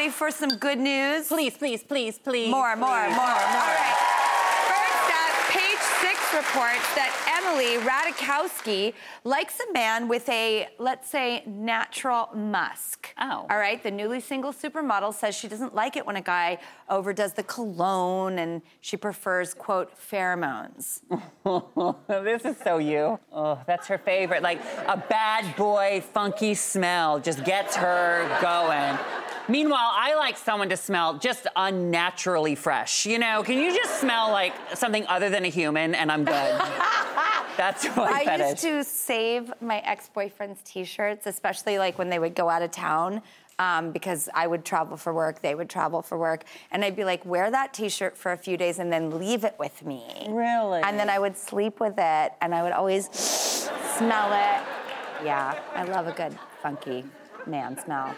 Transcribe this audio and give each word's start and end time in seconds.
Ready 0.00 0.12
for 0.12 0.30
some 0.30 0.56
good 0.56 0.78
news? 0.78 1.28
Please, 1.28 1.58
please, 1.58 1.82
please, 1.82 2.18
please. 2.18 2.50
More, 2.50 2.74
more, 2.74 2.88
please, 2.88 3.16
more, 3.16 3.26
more. 3.26 3.34
more. 3.34 3.60
All 3.60 3.74
right. 3.76 3.96
First 4.72 5.12
up, 5.12 5.50
page 5.50 5.78
six 6.00 6.18
reports 6.32 6.94
that 6.94 7.12
Emily 7.36 7.76
Ratajkowski 7.86 8.94
likes 9.24 9.60
a 9.60 9.70
man 9.74 10.08
with 10.08 10.26
a, 10.30 10.68
let's 10.78 11.10
say, 11.10 11.44
natural 11.46 12.30
musk. 12.34 13.12
Oh. 13.20 13.46
All 13.50 13.58
right. 13.58 13.82
The 13.82 13.90
newly 13.90 14.20
single 14.20 14.54
supermodel 14.54 15.12
says 15.12 15.34
she 15.34 15.48
doesn't 15.48 15.74
like 15.74 15.96
it 15.96 16.06
when 16.06 16.16
a 16.16 16.22
guy 16.22 16.60
overdoes 16.88 17.34
the 17.34 17.42
cologne 17.42 18.38
and 18.38 18.62
she 18.80 18.96
prefers, 18.96 19.52
quote, 19.52 19.92
pheromones. 20.00 21.02
this 22.08 22.46
is 22.46 22.56
so 22.64 22.78
you. 22.78 23.20
Oh, 23.30 23.60
that's 23.66 23.86
her 23.88 23.98
favorite. 23.98 24.42
Like 24.42 24.62
a 24.88 24.96
bad 24.96 25.54
boy, 25.56 26.02
funky 26.14 26.54
smell 26.54 27.20
just 27.20 27.44
gets 27.44 27.76
her 27.76 28.26
going. 28.40 28.98
Meanwhile, 29.50 29.90
I 29.92 30.14
like 30.14 30.36
someone 30.36 30.68
to 30.68 30.76
smell 30.76 31.18
just 31.18 31.48
unnaturally 31.56 32.54
fresh. 32.54 33.04
You 33.04 33.18
know, 33.18 33.42
can 33.42 33.58
you 33.58 33.76
just 33.76 34.00
smell 34.00 34.30
like 34.30 34.54
something 34.74 35.04
other 35.08 35.28
than 35.28 35.44
a 35.44 35.48
human 35.48 35.96
and 35.96 36.12
I'm 36.12 36.24
good? 36.24 36.34
That's 37.56 37.84
what 37.88 38.12
I 38.12 38.24
fetish. 38.24 38.48
used 38.48 38.62
to 38.62 38.84
save 38.84 39.52
my 39.60 39.78
ex-boyfriend's 39.80 40.62
T-shirts, 40.62 41.26
especially 41.26 41.78
like 41.78 41.98
when 41.98 42.08
they 42.08 42.20
would 42.20 42.36
go 42.36 42.48
out 42.48 42.62
of 42.62 42.70
town. 42.70 43.22
Um, 43.58 43.90
because 43.90 44.30
I 44.32 44.46
would 44.46 44.64
travel 44.64 44.96
for 44.96 45.12
work, 45.12 45.42
they 45.42 45.54
would 45.54 45.68
travel 45.68 46.00
for 46.00 46.16
work, 46.16 46.44
and 46.70 46.82
I'd 46.82 46.96
be 46.96 47.04
like, 47.04 47.26
wear 47.26 47.50
that 47.50 47.74
T-shirt 47.74 48.16
for 48.16 48.32
a 48.32 48.36
few 48.38 48.56
days 48.56 48.78
and 48.78 48.90
then 48.90 49.18
leave 49.18 49.44
it 49.44 49.54
with 49.58 49.84
me. 49.84 50.28
Really? 50.30 50.80
And 50.80 50.98
then 50.98 51.10
I 51.10 51.18
would 51.18 51.36
sleep 51.36 51.78
with 51.78 51.98
it, 51.98 52.32
and 52.40 52.54
I 52.54 52.62
would 52.62 52.72
always 52.72 53.10
smell 53.10 54.32
it. 54.32 54.64
Yeah, 55.26 55.60
I 55.74 55.84
love 55.84 56.06
a 56.06 56.12
good 56.12 56.34
funky 56.62 57.04
man 57.46 57.78
smell. 57.78 58.14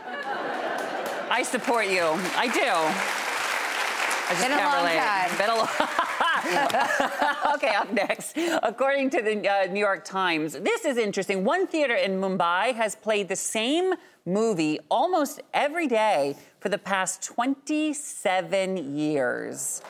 I 1.32 1.42
support 1.44 1.86
you. 1.86 2.02
I 2.36 2.46
do. 2.46 2.60
I 2.62 4.26
just 4.28 4.42
Been 4.42 4.52
a 4.52 4.56
can't 4.56 4.70
long 4.70 4.84
relate. 4.84 5.00
time. 5.00 5.30
Been 5.38 5.48
a 5.48 5.56
long. 5.56 7.54
okay, 7.54 7.74
up 7.74 7.90
next. 7.90 8.36
According 8.62 9.08
to 9.10 9.22
the 9.22 9.48
uh, 9.48 9.72
New 9.72 9.80
York 9.80 10.04
Times, 10.04 10.52
this 10.52 10.84
is 10.84 10.98
interesting. 10.98 11.42
One 11.42 11.66
theater 11.66 11.94
in 11.94 12.20
Mumbai 12.20 12.74
has 12.74 12.94
played 12.94 13.30
the 13.30 13.36
same 13.36 13.94
movie 14.26 14.78
almost 14.90 15.40
every 15.54 15.86
day 15.86 16.36
for 16.60 16.68
the 16.68 16.76
past 16.76 17.22
27 17.22 18.94
years. 18.94 19.80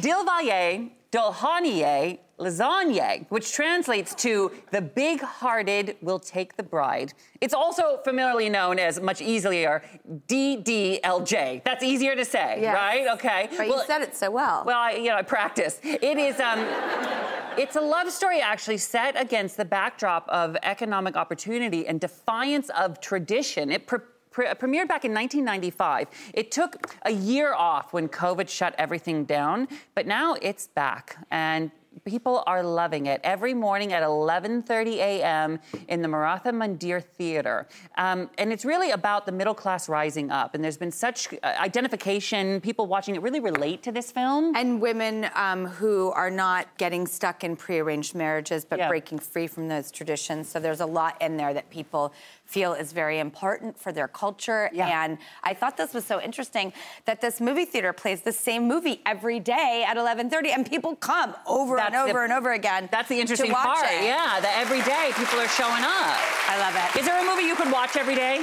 Dilwale, 0.00 0.90
Dulhaniye, 1.12 2.18
Lasagne, 2.38 3.26
which 3.30 3.52
translates 3.52 4.14
to 4.16 4.50
the 4.70 4.80
big 4.80 5.20
hearted 5.20 5.96
will 6.00 6.18
take 6.18 6.56
the 6.56 6.62
bride. 6.62 7.12
It's 7.40 7.54
also 7.54 7.98
familiarly 8.04 8.48
known 8.48 8.78
as 8.78 9.00
much 9.00 9.20
easier 9.20 9.82
DDLJ. 10.28 11.64
That's 11.64 11.82
easier 11.82 12.14
to 12.14 12.24
say, 12.24 12.58
Yes. 12.60 12.74
right? 12.74 13.08
Okay. 13.14 13.48
But 13.56 13.66
you 13.66 13.82
said 13.86 14.02
it 14.02 14.16
so 14.16 14.30
well. 14.30 14.62
Well, 14.64 14.78
I, 14.78 14.92
you 14.92 15.08
know, 15.08 15.16
I 15.16 15.22
practice. 15.22 15.80
It 15.82 16.18
is, 16.18 16.38
um, 16.40 16.60
it's 17.58 17.76
a 17.76 17.80
love 17.80 18.10
story 18.10 18.40
actually 18.40 18.78
set 18.78 19.20
against 19.20 19.56
the 19.56 19.64
backdrop 19.64 20.28
of 20.28 20.56
economic 20.62 21.16
opportunity 21.16 21.86
and 21.86 22.00
defiance 22.00 22.70
of 22.70 23.00
tradition. 23.00 23.70
It 23.72 23.86
pre- 23.86 23.98
pre- 24.30 24.46
premiered 24.46 24.86
back 24.88 25.04
in 25.04 25.12
1995. 25.12 26.08
It 26.34 26.50
took 26.52 26.94
a 27.02 27.10
year 27.12 27.52
off 27.54 27.92
when 27.92 28.08
COVID 28.08 28.48
shut 28.48 28.74
everything 28.78 29.24
down, 29.24 29.66
but 29.96 30.06
now 30.06 30.34
it's 30.40 30.68
back 30.68 31.16
and 31.30 31.70
people 32.04 32.42
are 32.46 32.62
loving 32.62 33.06
it 33.06 33.20
every 33.24 33.54
morning 33.54 33.92
at 33.92 34.02
11:30 34.02 34.96
a.m. 34.96 35.58
in 35.88 36.02
the 36.02 36.08
Maratha 36.08 36.50
Mandir 36.50 37.02
Theater, 37.02 37.66
um, 37.96 38.30
and 38.38 38.52
it's 38.52 38.64
really 38.64 38.90
about 38.90 39.26
the 39.26 39.32
middle 39.32 39.54
class 39.54 39.88
rising 39.88 40.30
up. 40.30 40.54
And 40.54 40.62
there's 40.62 40.76
been 40.76 40.92
such 40.92 41.32
uh, 41.32 41.36
identification. 41.58 42.60
People 42.60 42.86
watching 42.86 43.14
it 43.14 43.22
really 43.22 43.40
relate 43.40 43.82
to 43.84 43.92
this 43.92 44.12
film. 44.12 44.54
And 44.56 44.80
women 44.80 45.28
um, 45.34 45.66
who 45.66 46.10
are 46.12 46.30
not 46.30 46.66
getting 46.78 47.06
stuck 47.06 47.44
in 47.44 47.56
prearranged 47.56 48.14
marriages, 48.14 48.64
but 48.64 48.78
Yeah. 48.78 48.88
breaking 48.88 49.18
free 49.18 49.46
from 49.46 49.68
those 49.68 49.90
traditions. 49.90 50.48
So 50.48 50.60
there's 50.60 50.80
a 50.80 50.86
lot 50.86 51.20
in 51.20 51.36
there 51.36 51.54
that 51.54 51.70
people 51.70 52.12
feel 52.48 52.72
is 52.72 52.92
very 52.92 53.18
important 53.18 53.78
for 53.78 53.92
their 53.92 54.08
culture. 54.08 54.70
Yeah. 54.72 55.04
And 55.04 55.18
I 55.44 55.52
thought 55.54 55.76
this 55.76 55.92
was 55.92 56.04
so 56.06 56.20
interesting 56.20 56.72
that 57.04 57.20
this 57.20 57.40
movie 57.40 57.66
theater 57.66 57.92
plays 57.92 58.22
the 58.22 58.32
same 58.32 58.66
movie 58.66 59.02
every 59.06 59.38
day 59.38 59.84
at 59.86 59.96
11:30, 59.98 60.48
and 60.54 60.66
people 60.68 60.96
come 60.96 61.36
over 61.46 61.76
and 61.78 61.92
That's 61.94 62.04
the- 62.06 62.10
over 62.10 62.24
and 62.24 62.32
over 62.32 62.52
again. 62.52 62.88
That's 62.90 63.08
the 63.10 63.20
interesting 63.20 63.52
part. 63.52 63.84
it. 63.84 64.02
Yeah, 64.04 64.40
that 64.40 64.54
every 64.56 64.80
day 64.82 65.12
people 65.14 65.38
are 65.38 65.48
showing 65.48 65.84
up. 65.84 66.18
I 66.48 66.56
love 66.58 66.74
it. 66.74 66.98
Is 67.00 67.06
there 67.06 67.20
a 67.20 67.24
movie 67.24 67.46
you 67.46 67.54
could 67.54 67.70
watch 67.70 67.96
every 67.96 68.14
day? 68.14 68.38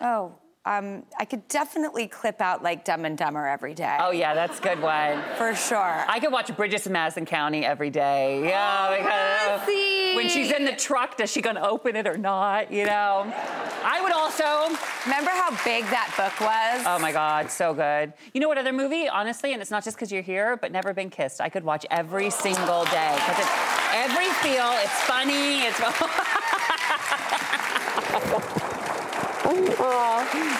Oh. 0.00 0.32
Um, 0.66 1.04
I 1.16 1.24
could 1.24 1.46
definitely 1.46 2.08
clip 2.08 2.40
out 2.40 2.60
like 2.60 2.84
Dumb 2.84 3.04
and 3.04 3.16
Dumber 3.16 3.46
every 3.46 3.72
day. 3.72 3.96
Oh 4.00 4.10
yeah, 4.10 4.34
that's 4.34 4.58
a 4.58 4.62
good 4.62 4.82
one. 4.82 5.22
For 5.36 5.54
sure. 5.54 6.04
I 6.08 6.18
could 6.18 6.32
watch 6.32 6.54
Bridges 6.56 6.88
in 6.88 6.92
Madison 6.92 7.24
County 7.24 7.64
every 7.64 7.88
day. 7.88 8.42
Yeah, 8.44 8.96
because 8.96 9.60
Lassie! 9.60 10.16
when 10.16 10.28
she's 10.28 10.50
in 10.50 10.64
the 10.64 10.74
truck, 10.74 11.16
does 11.18 11.30
she 11.30 11.40
gonna 11.40 11.64
open 11.64 11.94
it 11.94 12.08
or 12.08 12.18
not? 12.18 12.72
You 12.72 12.84
know. 12.84 13.32
I 13.84 14.00
would 14.02 14.10
also. 14.10 14.76
Remember 15.04 15.30
how 15.30 15.50
big 15.64 15.84
that 15.84 16.12
book 16.16 16.40
was? 16.40 16.84
Oh 16.84 16.98
my 16.98 17.12
God, 17.12 17.48
so 17.48 17.72
good. 17.72 18.12
You 18.34 18.40
know 18.40 18.48
what 18.48 18.58
other 18.58 18.72
movie? 18.72 19.08
Honestly, 19.08 19.52
and 19.52 19.62
it's 19.62 19.70
not 19.70 19.84
just 19.84 19.96
because 19.96 20.10
you're 20.10 20.20
here, 20.20 20.56
but 20.56 20.72
Never 20.72 20.92
Been 20.92 21.10
Kissed. 21.10 21.40
I 21.40 21.48
could 21.48 21.62
watch 21.62 21.86
every 21.92 22.28
single 22.28 22.84
day 22.86 23.12
because 23.14 23.38
it's 23.38 23.50
every 23.92 24.26
feel. 24.42 24.72
It's 24.82 25.00
funny. 25.02 25.62
It's. 25.62 25.80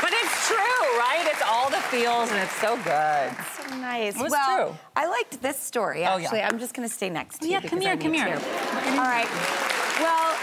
but 0.03 0.13
it's 0.13 0.49
true, 0.49 0.99
right? 0.99 1.25
It's 1.27 1.43
all 1.43 1.71
the 1.71 1.81
feels, 1.93 2.31
and 2.31 2.39
it's 2.41 2.53
so 2.61 2.77
good. 2.79 3.31
So 3.57 3.77
nice. 3.77 4.17
Was 4.19 4.31
well, 4.33 4.69
true. 4.69 4.77
I 4.95 5.07
liked 5.07 5.41
this 5.43 5.59
story 5.59 6.01
Oh, 6.01 6.17
yeah. 6.17 6.25
actually. 6.25 6.43
I'm 6.43 6.59
just 6.59 6.75
going 6.75 6.89
to 6.89 6.95
stay 6.95 7.11
next 7.11 7.41
to 7.41 7.49
Yeah, 7.49 7.59
you. 7.59 7.65
Yeah, 7.65 7.69
come 7.71 7.81
here, 7.81 7.97
come 7.97 8.13
here. 8.13 8.27
All 8.99 9.05
right. 9.05 9.29
Well, 10.01 10.35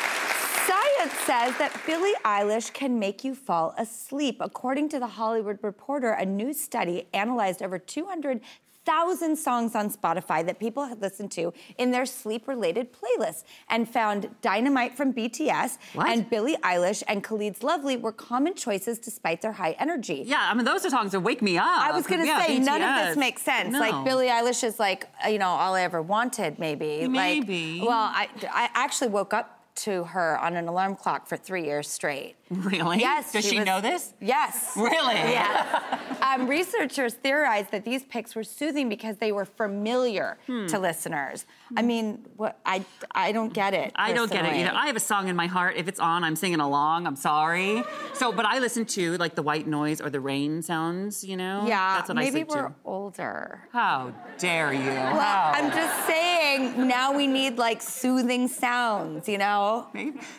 science 0.66 1.14
says 1.26 1.58
that 1.58 1.80
Billie 1.86 2.14
Eilish 2.26 2.74
can 2.74 2.98
make 3.00 3.24
you 3.24 3.36
fall 3.36 3.74
asleep. 3.78 4.38
According 4.40 4.90
to 4.90 5.00
the 5.00 5.08
Hollywood 5.08 5.60
Reporter, 5.62 6.12
a 6.12 6.26
new 6.26 6.54
study 6.54 7.08
analyzed 7.14 7.62
over 7.62 7.78
200 7.78 8.42
thousand 8.86 9.38
songs 9.38 9.76
on 9.76 9.90
Spotify 9.90 10.46
that 10.46 10.60
people 10.60 10.86
had 10.86 11.02
listened 11.02 11.32
to 11.32 11.54
in 11.78 11.92
their 11.92 12.06
sleep-related 12.06 12.90
playlists, 12.94 13.44
and 13.70 13.88
found 13.88 14.30
"Dynamite" 14.42 14.96
from 14.96 15.14
BTS 15.14 15.78
What? 15.94 16.10
and 16.10 16.30
Billie 16.30 16.58
Eilish 16.58 17.04
and 17.08 17.24
Khalid's 17.24 17.64
"Lovely" 17.64 17.98
were 17.98 18.12
common 18.12 18.54
choices 18.56 19.00
despite 19.00 19.42
their 19.42 19.54
high 19.54 19.76
energy. 19.80 20.24
Yeah, 20.26 20.48
I 20.50 20.54
mean 20.54 20.66
those 20.66 20.86
are 20.86 20.90
songs 20.90 21.12
that 21.14 21.22
wake 21.22 21.42
me 21.42 21.58
up. 21.58 21.66
I 21.66 21.92
was 21.92 22.06
gonna 22.08 22.26
Yeah, 22.26 22.46
say 22.46 22.60
none 22.60 22.82
of 22.82 23.08
this 23.08 23.18
makes 23.18 23.42
sense. 23.42 23.72
No. 23.72 23.80
Like 23.80 24.06
Billie 24.06 24.28
Eilish 24.28 24.64
is 24.64 24.80
like 24.80 25.08
you 25.30 25.38
know 25.40 25.48
all 25.50 25.76
I 25.76 25.82
ever 25.82 26.02
wanted, 26.02 26.60
maybe. 26.60 27.08
Maybe. 27.08 27.80
Like, 27.80 27.88
well, 27.90 28.12
I 28.14 28.28
I 28.52 28.70
actually 28.74 29.10
woke 29.10 29.34
up 29.34 29.63
to 29.76 30.04
her 30.06 30.38
on 30.40 30.56
an 30.56 30.68
alarm 30.68 30.96
clock 30.96 31.28
for 31.28 31.36
three 31.38 31.64
years 31.66 31.88
straight. 31.90 32.36
Really? 32.50 33.00
Yes. 33.00 33.32
Does 33.32 33.46
she 33.46 33.58
was- 33.58 33.66
know 33.66 33.82
this? 33.82 34.14
Yes. 34.22 34.74
Really? 34.78 35.16
Yeah. 35.16 36.00
um, 36.22 36.48
researchers 36.48 37.16
theorized 37.16 37.72
that 37.72 37.84
these 37.84 38.04
picks 38.04 38.36
were 38.36 38.44
soothing 38.44 38.90
because 38.90 39.18
they 39.18 39.32
were 39.32 39.46
familiar 39.46 40.38
Hmm. 40.46 40.68
to 40.68 40.78
listeners. 40.78 41.46
I 41.76 41.82
mean, 41.82 42.24
what 42.38 42.60
I 42.66 42.86
I 43.16 43.32
don't 43.32 43.52
get 43.54 43.74
it. 43.74 43.92
I 43.96 44.14
don't 44.14 44.32
get 44.32 44.46
it 44.46 44.54
either. 44.54 44.72
I 44.76 44.86
have 44.86 44.96
a 44.96 45.00
song 45.00 45.28
in 45.30 45.36
my 45.36 45.48
heart. 45.48 45.74
If 45.78 45.88
it's 45.88 46.00
on, 46.00 46.24
I'm 46.24 46.36
singing 46.36 46.60
along. 46.60 47.08
I'm 47.08 47.16
sorry. 47.16 47.84
So, 48.14 48.32
but 48.32 48.46
I 48.46 48.60
listen 48.60 48.86
to 48.98 49.18
like 49.18 49.34
the 49.34 49.42
white 49.42 49.66
noise 49.66 50.00
or 50.00 50.12
the 50.12 50.20
rain 50.20 50.62
sounds. 50.62 51.24
You 51.24 51.38
know. 51.38 51.64
yeah, 51.66 51.96
That's 51.98 52.10
what 52.10 52.18
I 52.20 52.22
maybe 52.26 52.32
sleep 52.42 52.50
we're 52.50 52.68
to. 52.68 52.74
older. 52.86 53.68
How 53.72 54.14
dare 54.38 54.72
you? 54.74 54.80
Well, 54.86 55.20
How? 55.20 55.52
I'm 55.56 55.72
just 55.72 56.06
saying. 56.06 56.88
Now 56.88 57.16
we 57.18 57.26
need 57.26 57.58
like 57.58 57.82
soothing 57.82 58.48
sounds. 58.48 59.28
You 59.28 59.40
know. 59.40 59.63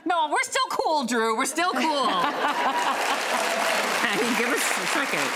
No, 0.05 0.29
we're 0.31 0.43
still 0.43 0.69
cool, 0.71 1.05
Drew. 1.05 1.37
We're 1.37 1.45
still 1.47 1.73
cool. 1.73 2.07
hey, 4.05 4.39
give 4.39 4.49
us 4.49 4.63
a 4.83 4.87
second. 4.89 5.29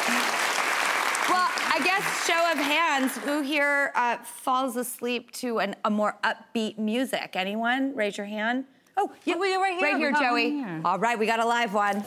Well, 1.29 1.49
I 1.75 1.81
guess 1.85 2.26
show 2.26 2.52
of 2.52 2.58
hands, 2.58 3.17
who 3.19 3.43
here 3.43 3.93
uh, 3.94 4.19
falls 4.19 4.76
asleep 4.76 5.31
to 5.32 5.58
an, 5.61 5.75
a 5.85 5.90
more 5.90 6.17
upbeat 6.25 6.79
music? 6.79 7.31
Anyone? 7.35 7.94
Raise 7.94 8.17
your 8.17 8.26
hand. 8.26 8.64
Oh, 8.96 9.12
yeah, 9.25 9.35
Oh, 9.37 9.44
yeah, 9.44 9.56
right 9.56 9.79
here. 9.79 9.82
Right 9.82 9.96
here, 9.96 10.12
Joey. 10.12 10.50
here. 10.50 10.81
All 10.85 10.99
right, 10.99 11.19
we 11.19 11.26
got 11.26 11.40
a 11.40 11.44
live 11.46 11.73
one. 11.75 12.05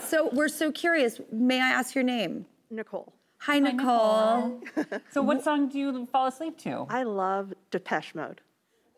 So 0.00 0.30
we're 0.32 0.48
so 0.48 0.72
curious. 0.72 1.20
May 1.30 1.60
I 1.60 1.68
ask 1.68 1.94
your 1.94 2.04
name? 2.04 2.46
Nicole. 2.70 3.12
Hi, 3.38 3.58
Nicole. 3.58 4.60
So, 5.10 5.22
what 5.22 5.42
song 5.44 5.68
do 5.68 5.78
you 5.78 6.06
fall 6.06 6.26
asleep 6.26 6.58
to? 6.58 6.86
I 6.88 7.02
love 7.04 7.52
Depeche 7.70 8.14
Mode. 8.14 8.40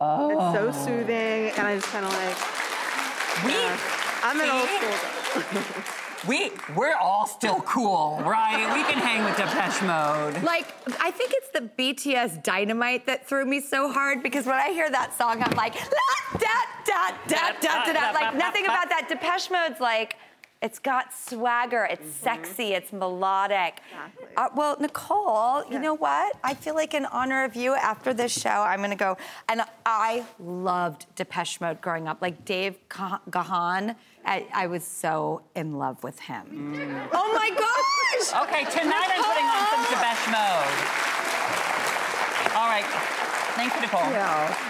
Oh. 0.00 0.30
It's 0.30 0.58
so 0.58 0.68
oh. 0.68 0.86
soothing, 0.86 1.50
and 1.56 1.66
I 1.66 1.74
just 1.74 1.88
kind 1.88 2.04
of 2.04 2.12
like. 2.12 2.36
We, 3.44 3.54
I'm 4.22 4.40
an 4.40 4.48
old 4.48 4.68
school 4.68 5.62
girl. 5.62 5.84
we, 6.28 6.50
we're 6.76 6.94
all 6.94 7.26
still 7.26 7.60
cool, 7.62 8.20
right? 8.24 8.72
We 8.74 8.82
can 8.84 8.98
hang 8.98 9.24
with 9.24 9.36
Depeche 9.36 9.82
Mode. 9.82 10.42
Like, 10.44 10.66
I 11.00 11.10
think 11.10 11.32
it's 11.34 11.50
the 11.50 11.68
BTS 11.76 12.42
Dynamite 12.42 13.06
that 13.06 13.26
threw 13.26 13.44
me 13.44 13.60
so 13.60 13.90
hard 13.90 14.22
because 14.22 14.46
when 14.46 14.56
I 14.56 14.70
hear 14.70 14.90
that 14.90 15.16
song, 15.16 15.42
I'm 15.42 15.56
like, 15.56 15.74
la, 15.74 16.38
da, 16.38 16.46
da, 16.84 17.10
da, 17.26 17.52
da, 17.60 17.84
da, 17.84 17.92
da. 17.92 18.10
Like, 18.12 18.36
nothing 18.36 18.64
about 18.64 18.88
that. 18.90 19.06
Depeche 19.08 19.50
Mode's 19.50 19.80
like, 19.80 20.16
it's 20.60 20.78
got 20.78 21.14
swagger, 21.14 21.86
it's 21.88 22.10
sexy, 22.14 22.72
it's 22.74 22.92
melodic. 22.92 23.80
Exactly. 23.90 24.26
Uh, 24.36 24.48
well, 24.56 24.76
Nicole, 24.80 25.64
you 25.70 25.78
know 25.78 25.94
what? 25.94 26.36
I 26.42 26.54
feel 26.54 26.74
like 26.74 26.94
in 26.94 27.06
honor 27.06 27.44
of 27.44 27.54
you 27.54 27.74
after 27.74 28.12
this 28.12 28.32
show, 28.32 28.50
I'm 28.50 28.80
gonna 28.80 28.96
go. 28.96 29.16
And 29.48 29.62
I 29.86 30.24
loved 30.40 31.06
Depeche 31.14 31.60
Mode 31.60 31.80
growing 31.80 32.08
up. 32.08 32.20
Like 32.20 32.44
Dave 32.44 32.76
Gahan, 32.88 33.94
I, 34.24 34.46
I 34.52 34.66
was 34.66 34.84
so 34.84 35.42
in 35.54 35.78
love 35.78 36.02
with 36.02 36.18
him. 36.18 36.74
Oh 37.12 37.32
my 37.34 37.50
gosh! 37.50 38.42
Okay, 38.48 38.64
tonight 38.70 39.10
I'm 39.14 39.22
putting 39.22 39.46
on 39.46 39.64
some 39.70 39.84
Depeche 39.94 40.26
Mode. 40.32 40.74
All 42.56 42.68
right. 42.68 43.27
Thank 43.58 43.74
you, 43.74 43.80
Nicole. 43.80 44.00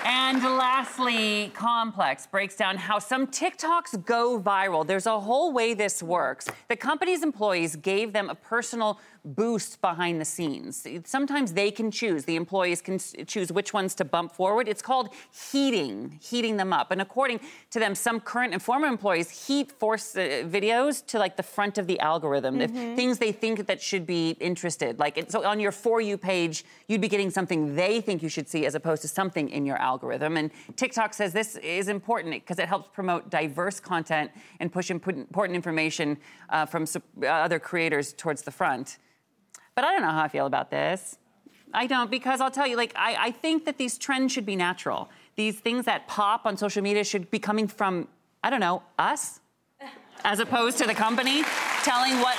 And 0.07 0.43
lastly, 0.43 1.53
Complex 1.55 2.27
breaks 2.27 2.57
down 2.57 2.79
how 2.79 2.99
some 2.99 3.27
TikToks 3.27 4.03
go 4.07 4.41
viral. 4.41 4.87
There's 4.87 5.05
a 5.05 5.21
whole 5.21 5.53
way 5.53 5.75
this 5.75 6.03
works. 6.03 6.47
The 6.69 6.77
company's 6.77 7.23
employees 7.23 7.77
gave 7.77 8.15
them 8.15 8.31
a 8.31 8.35
personal 8.35 8.99
boost 9.35 9.81
behind 9.81 10.21
the 10.21 10.25
scenes. 10.25 10.87
Sometimes 11.05 11.53
they 11.53 11.71
can 11.71 11.91
choose, 11.91 12.25
the 12.25 12.37
employees 12.37 12.81
can 12.81 12.99
choose 12.99 13.53
which 13.53 13.73
ones 13.73 13.95
to 13.97 14.05
bump 14.05 14.33
forward. 14.33 14.69
It's 14.69 14.83
called 14.83 15.11
heating, 15.51 16.19
heating 16.23 16.57
them 16.57 16.73
up. 16.73 16.91
And 16.91 17.01
according 17.01 17.41
to 17.71 17.79
them, 17.79 17.95
some 17.95 18.21
current 18.21 18.53
and 18.53 18.63
former 18.63 18.87
employees 18.87 19.47
heat 19.47 19.73
force 19.73 20.17
uh, 20.17 20.45
videos 20.47 21.05
to 21.07 21.19
like 21.19 21.37
the 21.37 21.43
front 21.43 21.79
of 21.79 21.87
the 21.87 21.99
algorithm. 22.01 22.61
If 22.61 22.71
things 22.71 23.19
they 23.19 23.33
think 23.33 23.67
that 23.67 23.83
should 23.83 24.07
be 24.07 24.31
interested. 24.41 24.99
Like 24.99 25.27
so 25.29 25.45
on 25.45 25.61
your 25.61 25.73
For 25.73 26.01
You 26.01 26.17
page, 26.17 26.65
you'd 26.89 27.01
be 27.01 27.09
getting 27.09 27.31
something 27.31 27.75
they 27.75 28.01
think 28.01 28.23
you 28.23 28.29
should 28.29 28.49
see 28.49 28.67
as 28.67 28.75
opposed 28.75 29.03
to 29.03 29.09
something 29.09 29.49
in 29.51 29.67
your 29.67 29.77
algorithm. 29.77 30.37
And 30.37 30.51
TikTok 30.77 31.15
says 31.15 31.33
this 31.33 31.57
is 31.57 31.89
important 31.89 32.35
because 32.35 32.59
it 32.59 32.69
helps 32.69 32.89
promote 32.93 33.31
diverse 33.31 33.81
content 33.81 34.31
and 34.61 34.73
push 34.73 34.91
important 34.91 35.55
information 35.55 36.19
uh, 36.51 36.67
from 36.67 36.85
uh, 36.85 37.27
other 37.27 37.59
creators 37.59 38.13
towards 38.13 38.43
the 38.43 38.51
front. 38.51 38.99
But 39.79 39.85
I 39.85 39.93
don't 39.93 40.03
know 40.03 40.11
how 40.11 40.25
I 40.25 40.27
feel 40.27 40.47
about 40.47 40.73
this. 40.73 41.19
I 41.73 41.87
don't, 41.87 42.11
because 42.11 42.41
I'll 42.41 42.51
tell 42.51 42.67
you, 42.67 42.77
like, 42.77 42.93
I, 42.97 43.27
I 43.27 43.31
think 43.31 43.65
that 43.67 43.79
these 43.79 43.97
trends 43.97 44.33
should 44.33 44.45
be 44.45 44.57
natural. 44.57 45.09
These 45.37 45.61
things 45.61 45.85
that 45.85 46.09
pop 46.09 46.47
on 46.47 46.57
social 46.57 46.83
media 46.83 47.05
should 47.05 47.31
be 47.31 47.39
coming 47.39 47.69
from, 47.69 48.09
I 48.43 48.51
don't 48.51 48.59
know, 48.59 48.83
us, 48.99 49.39
as 50.25 50.41
opposed 50.41 50.79
to 50.79 50.87
the 50.89 50.97
company 50.97 51.45
telling 51.85 52.19
what 52.19 52.37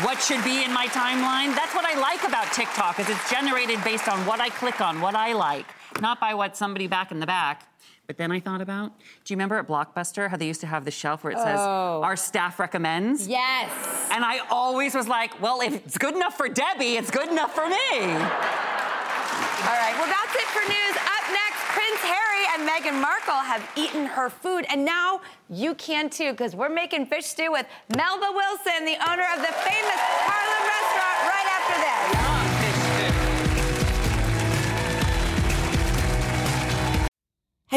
what 0.00 0.18
should 0.22 0.42
be 0.44 0.64
in 0.64 0.72
my 0.72 0.86
timeline. 0.86 1.54
That's 1.54 1.74
what 1.74 1.84
I 1.84 2.00
like 2.00 2.26
about 2.26 2.50
TikTok, 2.54 2.98
is 3.00 3.10
it's 3.10 3.30
generated 3.30 3.84
based 3.84 4.08
on 4.08 4.24
what 4.24 4.40
I 4.40 4.48
click 4.48 4.80
on, 4.80 5.02
what 5.02 5.14
I 5.14 5.34
like, 5.34 5.66
not 6.00 6.18
by 6.20 6.32
what 6.32 6.56
somebody 6.56 6.86
back 6.86 7.10
in 7.10 7.20
the 7.20 7.26
back. 7.26 7.68
But 8.08 8.16
then 8.16 8.32
I 8.32 8.40
thought 8.40 8.62
about, 8.62 8.98
do 8.98 9.34
you 9.34 9.36
remember 9.36 9.56
at 9.56 9.68
Blockbuster 9.68 10.30
how 10.30 10.38
they 10.38 10.46
used 10.46 10.62
to 10.62 10.66
have 10.66 10.86
the 10.86 10.90
shelf 10.90 11.22
where 11.22 11.34
it 11.34 11.38
says, 11.38 11.60
oh. 11.60 12.00
our 12.02 12.16
staff 12.16 12.58
recommends? 12.58 13.28
Yes. 13.28 13.70
And 14.10 14.24
I 14.24 14.38
always 14.50 14.94
was 14.94 15.06
like, 15.06 15.38
well, 15.42 15.60
if 15.60 15.74
it's 15.84 15.98
good 15.98 16.16
enough 16.16 16.34
for 16.34 16.48
Debbie, 16.48 16.96
it's 16.96 17.10
good 17.10 17.28
enough 17.28 17.54
for 17.54 17.68
me. 17.68 17.74
All 19.68 19.76
right, 19.76 19.92
well, 20.00 20.08
that's 20.08 20.34
it 20.34 20.48
for 20.56 20.64
news. 20.64 20.96
Up 20.96 21.24
next, 21.28 21.60
Prince 21.76 22.00
Harry 22.00 22.46
and 22.56 22.66
Meghan 22.66 22.98
Markle 22.98 23.34
have 23.34 23.68
eaten 23.76 24.06
her 24.06 24.30
food, 24.30 24.64
and 24.70 24.86
now 24.86 25.20
you 25.50 25.74
can 25.74 26.08
too, 26.08 26.30
because 26.30 26.56
we're 26.56 26.70
making 26.70 27.04
fish 27.04 27.26
stew 27.26 27.52
with 27.52 27.66
Melba 27.94 28.32
Wilson, 28.32 28.86
the 28.86 28.96
owner 29.10 29.26
of 29.36 29.40
the 29.42 29.52
famous 29.52 30.00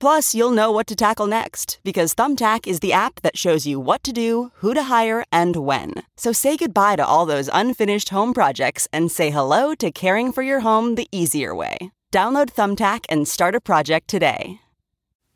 Plus, 0.00 0.34
you'll 0.34 0.52
know 0.52 0.70
what 0.70 0.86
to 0.86 0.94
tackle 0.94 1.26
next 1.26 1.80
because 1.82 2.14
Thumbtack 2.14 2.66
is 2.66 2.80
the 2.80 2.92
app 2.92 3.20
that 3.22 3.36
shows 3.36 3.66
you 3.66 3.80
what 3.80 4.04
to 4.04 4.12
do, 4.12 4.52
who 4.56 4.72
to 4.74 4.84
hire, 4.84 5.24
and 5.32 5.56
when. 5.56 5.94
So 6.16 6.32
say 6.32 6.56
goodbye 6.56 6.96
to 6.96 7.04
all 7.04 7.26
those 7.26 7.50
unfinished 7.52 8.10
home 8.10 8.32
projects 8.32 8.86
and 8.92 9.10
say 9.10 9.30
hello 9.30 9.74
to 9.76 9.90
caring 9.90 10.30
for 10.32 10.42
your 10.42 10.60
home 10.60 10.94
the 10.94 11.08
easier 11.10 11.52
way. 11.54 11.90
Download 12.12 12.48
Thumbtack 12.48 13.04
and 13.08 13.26
start 13.26 13.54
a 13.54 13.60
project 13.60 14.08
today. 14.08 14.60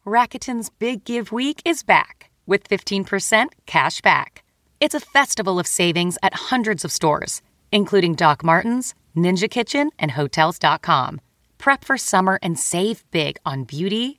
Rakuten's 0.06 0.70
Big 0.70 1.04
Give 1.04 1.30
Week 1.32 1.60
is 1.64 1.82
back 1.82 2.30
with 2.46 2.68
15% 2.68 3.48
cash 3.66 4.00
back. 4.00 4.42
It's 4.80 4.94
a 4.94 5.00
festival 5.00 5.58
of 5.58 5.66
savings 5.66 6.18
at 6.22 6.34
hundreds 6.34 6.84
of 6.84 6.90
stores, 6.90 7.40
including 7.70 8.14
Doc 8.14 8.42
Martens, 8.42 8.94
Ninja 9.16 9.48
Kitchen, 9.48 9.90
and 9.98 10.12
Hotels.com. 10.12 11.20
Prep 11.58 11.84
for 11.84 11.96
summer 11.96 12.40
and 12.42 12.58
save 12.58 13.08
big 13.12 13.36
on 13.46 13.62
beauty, 13.62 14.18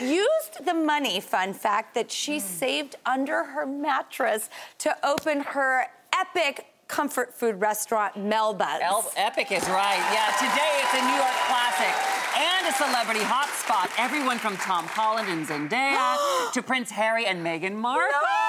Used 0.00 0.64
the 0.64 0.74
money, 0.74 1.20
fun 1.20 1.52
fact, 1.52 1.94
that 1.94 2.10
she 2.10 2.36
mm. 2.36 2.40
saved 2.40 2.96
under 3.04 3.44
her 3.44 3.66
mattress 3.66 4.48
to 4.78 4.96
open 5.06 5.40
her 5.40 5.86
epic 6.12 6.66
comfort 6.88 7.34
food 7.34 7.60
restaurant, 7.60 8.16
Melba's. 8.16 8.80
El- 8.82 9.10
Epic 9.16 9.50
is 9.50 9.66
right. 9.68 9.98
Yeah, 10.14 10.30
today 10.38 10.72
it's 10.82 10.94
a 10.94 11.02
New 11.02 11.16
York 11.16 11.36
classic 11.46 11.94
and 12.36 12.66
a 12.68 12.72
celebrity 12.72 13.20
hotspot. 13.20 13.90
Everyone 13.98 14.38
from 14.38 14.56
Tom 14.58 14.86
Holland 14.86 15.28
and 15.28 15.46
Zendaya 15.46 16.16
to 16.52 16.62
Prince 16.62 16.90
Harry 16.90 17.26
and 17.26 17.44
Meghan 17.44 17.74
Markle. 17.74 18.45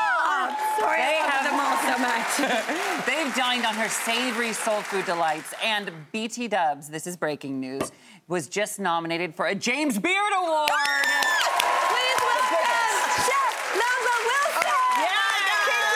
Sorry, 0.79 0.97
They 1.01 1.17
I 1.17 1.21
love 1.21 1.31
have- 1.31 1.45
them 1.49 1.59
all 1.59 1.77
so 1.83 1.97
much. 2.01 3.05
They've 3.07 3.33
dined 3.35 3.65
on 3.65 3.73
her 3.75 3.89
savory 3.89 4.53
soul 4.53 4.81
food 4.81 5.05
delights, 5.05 5.53
and 5.63 5.91
BT 6.11 6.47
Dubs, 6.47 6.87
this 6.89 7.07
is 7.07 7.17
breaking 7.17 7.59
news, 7.59 7.91
was 8.27 8.47
just 8.47 8.79
nominated 8.79 9.33
for 9.35 9.47
a 9.47 9.55
James 9.55 9.97
Beard 9.97 10.33
Award. 10.37 10.69
Please 10.69 12.19
welcome 12.21 12.93
Chef 13.25 13.73
Melba 13.73 14.15
Wilson. 14.27 15.87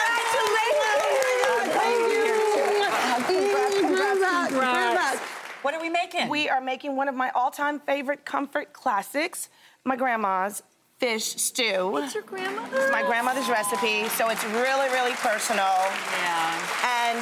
Congratulations! 3.82 5.20
What 5.62 5.74
are 5.74 5.80
we 5.80 5.88
making? 5.88 6.28
We 6.28 6.48
are 6.48 6.60
making 6.60 6.96
one 6.96 7.08
of 7.08 7.14
my 7.14 7.30
all-time 7.30 7.80
favorite 7.80 8.24
comfort 8.24 8.72
classics, 8.72 9.48
my 9.84 9.96
grandma's 9.96 10.62
fish 11.02 11.34
stew. 11.34 11.88
What's 11.90 12.14
your 12.14 12.22
grandma? 12.22 12.64
It's 12.72 12.92
my 12.92 13.02
grandmother's 13.02 13.48
recipe, 13.48 14.08
so 14.10 14.28
it's 14.28 14.44
really, 14.44 14.88
really 14.90 15.14
personal. 15.14 15.74
Yeah. 16.22 16.54
And 17.02 17.18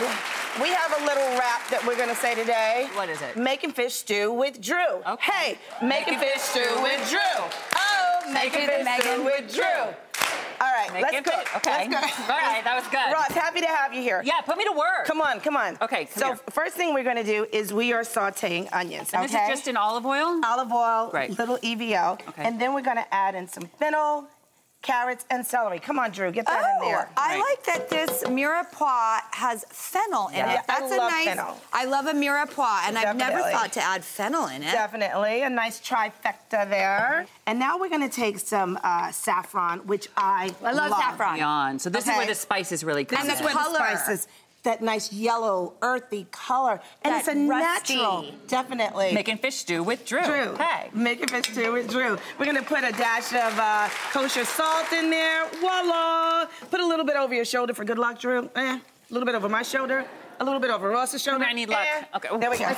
we 0.60 0.68
have 0.68 1.00
a 1.00 1.06
little 1.06 1.24
rap 1.38 1.66
that 1.70 1.82
we're 1.86 1.96
gonna 1.96 2.14
say 2.14 2.34
today. 2.34 2.90
What 2.92 3.08
is 3.08 3.22
it? 3.22 3.38
Making 3.38 3.72
fish 3.72 3.94
stew 3.94 4.34
with 4.34 4.60
Drew. 4.60 5.00
Hey, 5.18 5.56
making 5.82 6.18
fish 6.18 6.42
stew 6.42 6.68
with 6.82 7.08
Drew. 7.08 7.32
Oh, 7.74 8.32
making 8.34 8.66
fish 8.68 8.86
stew 9.00 9.24
with 9.24 9.54
Drew. 9.54 9.94
All 10.60 10.70
right, 10.72 10.92
Make 10.92 11.02
let's 11.02 11.20
go. 11.30 11.32
Okay. 11.56 11.88
Let's 11.88 12.16
go. 12.18 12.22
All 12.24 12.38
right, 12.38 12.62
that 12.62 12.74
was 12.76 12.86
good. 12.88 13.12
Ross, 13.12 13.28
happy 13.32 13.60
to 13.60 13.66
have 13.66 13.94
you 13.94 14.02
here. 14.02 14.20
Yeah, 14.24 14.40
put 14.42 14.58
me 14.58 14.64
to 14.64 14.72
work. 14.72 15.06
Come 15.06 15.20
on, 15.22 15.40
come 15.40 15.56
on. 15.56 15.78
Okay, 15.80 16.04
come 16.04 16.20
so 16.20 16.26
here. 16.26 16.36
first 16.50 16.74
thing 16.76 16.92
we're 16.92 17.04
gonna 17.04 17.24
do 17.24 17.46
is 17.52 17.72
we 17.72 17.92
are 17.94 18.02
sauteing 18.02 18.68
onions. 18.72 19.10
And 19.14 19.24
okay? 19.24 19.32
this 19.32 19.42
is 19.42 19.48
just 19.58 19.68
in 19.68 19.76
olive 19.78 20.04
oil? 20.04 20.40
olive 20.44 20.70
oil, 20.70 21.10
Right. 21.14 21.30
little 21.38 21.56
EVO, 21.62 22.18
Okay. 22.28 22.42
and 22.44 22.60
then 22.60 22.74
we're 22.74 22.82
gonna 22.82 23.06
add 23.10 23.34
in 23.34 23.48
some 23.48 23.64
fennel, 23.78 24.26
carrots, 24.82 25.26
and 25.30 25.44
celery. 25.46 25.78
Come 25.78 25.98
on, 25.98 26.10
Drew, 26.10 26.32
get 26.32 26.46
that 26.46 26.58
in 26.80 26.88
there. 26.88 27.06
Oh, 27.10 27.12
I 27.16 27.38
like 27.38 27.64
that 27.66 27.90
this 27.90 28.22
mirepoix 28.24 29.20
has 29.32 29.64
fennel 29.68 30.28
in 30.28 30.36
Yeah. 30.36 30.54
it. 30.54 30.60
I 30.68 30.80
That's 30.80 30.92
a 30.92 30.96
nice. 30.96 31.24
fennel. 31.26 31.60
I 31.72 31.84
love 31.84 32.06
a 32.06 32.12
mirepoix, 32.14 32.88
and 32.88 32.96
I've 32.96 33.14
never 33.16 33.40
thought 33.50 33.72
to 33.74 33.82
add 33.82 34.02
fennel 34.04 34.46
in 34.46 34.62
it. 34.62 34.72
Definitely, 34.72 35.42
a 35.42 35.50
nice 35.50 35.80
trifecta 35.80 36.68
there. 36.68 37.26
And 37.46 37.58
now 37.58 37.78
we're 37.78 37.90
gonna 37.90 38.08
take 38.08 38.38
some 38.38 38.78
uh, 38.82 39.10
saffron, 39.12 39.80
which 39.80 40.08
I 40.16 40.54
I 40.64 40.72
love 40.72 40.90
saffron. 40.92 41.34
Beyond. 41.36 41.82
So 41.82 41.90
this 41.90 42.06
is 42.06 42.16
where 42.16 42.26
the 42.26 42.34
spices 42.34 42.82
really 42.82 43.04
come 43.04 43.20
And 43.20 43.30
is 43.30 43.38
the 43.38 43.44
where 43.44 43.52
color. 43.54 43.78
the 43.78 43.96
spices, 43.96 44.28
that 44.62 44.82
nice 44.82 45.12
yellow, 45.12 45.74
earthy 45.82 46.26
color, 46.30 46.80
and 47.02 47.14
That 47.14 47.20
it's 47.20 47.28
a 47.28 47.46
rusty. 47.48 47.96
natural, 47.96 48.26
definitely. 48.46 49.12
Making 49.14 49.38
fish 49.38 49.56
stew 49.56 49.82
with 49.82 50.04
Drew. 50.04 50.22
Drew. 50.22 50.54
Hey. 50.56 50.90
Making 50.92 51.28
fish 51.28 51.46
stew 51.52 51.72
with 51.72 51.88
Drew. 51.90 52.18
We're 52.38 52.46
gonna 52.46 52.62
put 52.62 52.84
a 52.84 52.92
dash 52.92 53.32
of 53.32 53.58
uh, 53.58 53.88
kosher 54.12 54.44
salt 54.44 54.92
in 54.92 55.10
there. 55.10 55.48
Voila! 55.60 56.46
Put 56.70 56.80
a 56.80 56.86
little 56.86 57.04
bit 57.06 57.16
over 57.16 57.34
your 57.34 57.44
shoulder 57.44 57.72
for 57.74 57.84
good 57.84 57.98
luck, 57.98 58.18
Drew. 58.20 58.50
Eh. 58.54 58.78
A 58.78 59.12
little 59.12 59.26
bit 59.26 59.34
over 59.34 59.48
my 59.48 59.62
shoulder. 59.62 60.04
A 60.40 60.44
little 60.44 60.60
bit 60.60 60.70
over 60.70 60.88
Ross's 60.88 61.22
shoulder. 61.22 61.44
I 61.44 61.52
need 61.52 61.68
luck. 61.68 61.80
Eh. 61.80 62.04
Okay. 62.16 62.28
There 62.38 62.50
we 62.50 62.58
go. 62.58 62.64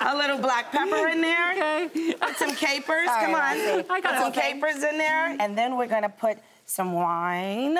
a 0.00 0.16
little 0.16 0.38
black 0.38 0.70
pepper 0.70 1.08
in 1.08 1.20
there. 1.20 1.52
Okay. 1.52 2.14
Put 2.20 2.36
some 2.36 2.54
capers. 2.54 3.06
Come 3.06 3.34
on. 3.34 3.84
I 3.90 4.00
got 4.00 4.14
put 4.14 4.18
some 4.18 4.32
capers 4.32 4.76
in 4.82 4.98
there. 4.98 5.36
And 5.40 5.56
then 5.56 5.76
we're 5.76 5.88
gonna 5.88 6.08
put 6.08 6.38
some 6.64 6.92
wine. 6.92 7.76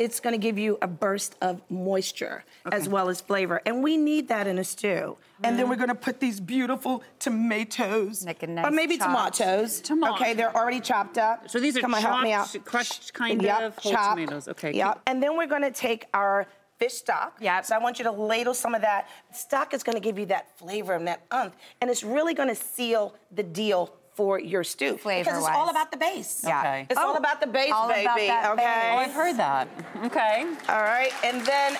It's 0.00 0.18
gonna 0.18 0.38
give 0.38 0.58
you 0.58 0.78
a 0.80 0.86
burst 0.86 1.36
of 1.42 1.60
moisture 1.68 2.42
as 2.72 2.88
well 2.88 3.10
as 3.10 3.20
flavor. 3.20 3.60
And 3.66 3.82
we 3.82 3.98
need 3.98 4.28
that 4.28 4.46
in 4.46 4.58
a 4.58 4.64
stew. 4.64 5.18
And 5.44 5.58
then 5.58 5.66
mm. 5.66 5.68
we're 5.68 5.76
gonna 5.76 5.94
put 5.94 6.20
these 6.20 6.40
beautiful 6.40 7.02
tomatoes. 7.18 8.24
Make 8.24 8.42
a 8.42 8.66
or 8.66 8.70
maybe 8.70 8.96
chopped- 8.96 9.36
tomatoes. 9.36 9.82
Tomato. 9.82 10.14
Okay, 10.14 10.32
they're 10.32 10.56
already 10.56 10.80
chopped 10.80 11.18
up. 11.18 11.50
So 11.50 11.60
these 11.60 11.76
are 11.76 11.82
Come 11.82 11.92
on, 11.92 12.00
help 12.00 12.22
me 12.22 12.32
out. 12.32 12.50
chopped, 12.50 12.64
crushed 12.64 13.12
kind 13.12 13.42
Yep, 13.42 13.60
of 13.60 13.76
whole 13.76 13.92
chopped. 13.92 14.16
tomatoes. 14.16 14.48
Okay. 14.48 14.72
Yep. 14.72 15.02
And 15.06 15.22
then 15.22 15.36
we're 15.36 15.46
gonna 15.46 15.70
take 15.70 16.06
our 16.14 16.46
fish 16.78 16.94
stock. 16.94 17.36
Yep. 17.38 17.66
So 17.66 17.76
I 17.76 17.78
want 17.78 17.98
you 17.98 18.04
to 18.04 18.10
ladle 18.10 18.54
some 18.54 18.74
of 18.74 18.80
that. 18.80 19.06
Stock 19.34 19.74
is 19.74 19.82
gonna 19.82 20.00
give 20.00 20.18
you 20.18 20.24
that 20.26 20.56
flavor 20.56 20.94
and 20.94 21.06
that 21.08 21.26
umph, 21.30 21.54
and 21.82 21.90
it's 21.90 22.02
really 22.02 22.32
gonna 22.32 22.54
seal 22.54 23.14
the 23.32 23.42
deal 23.42 23.94
for 24.20 24.38
your 24.38 24.62
stew. 24.64 24.98
Flavor 24.98 25.24
because 25.24 25.38
it's 25.38 25.46
Flavor-wise. 25.46 25.56
all 25.56 25.70
about 25.70 25.90
the 25.90 25.96
base. 25.96 26.42
Yeah. 26.44 26.60
Okay. 26.60 26.86
It's 26.90 27.00
all 27.00 27.14
Oh, 27.14 27.16
about 27.16 27.40
the 27.40 27.46
base, 27.46 27.72
all 27.72 27.88
baby. 27.88 28.02
about 28.02 28.16
that 28.18 28.50
okay. 28.52 28.90
Oh, 28.92 28.96
I've 28.98 29.12
heard 29.12 29.36
that. 29.38 29.66
Okay. 30.04 30.44
All 30.68 30.82
right, 30.82 31.10
and 31.24 31.40
then 31.46 31.78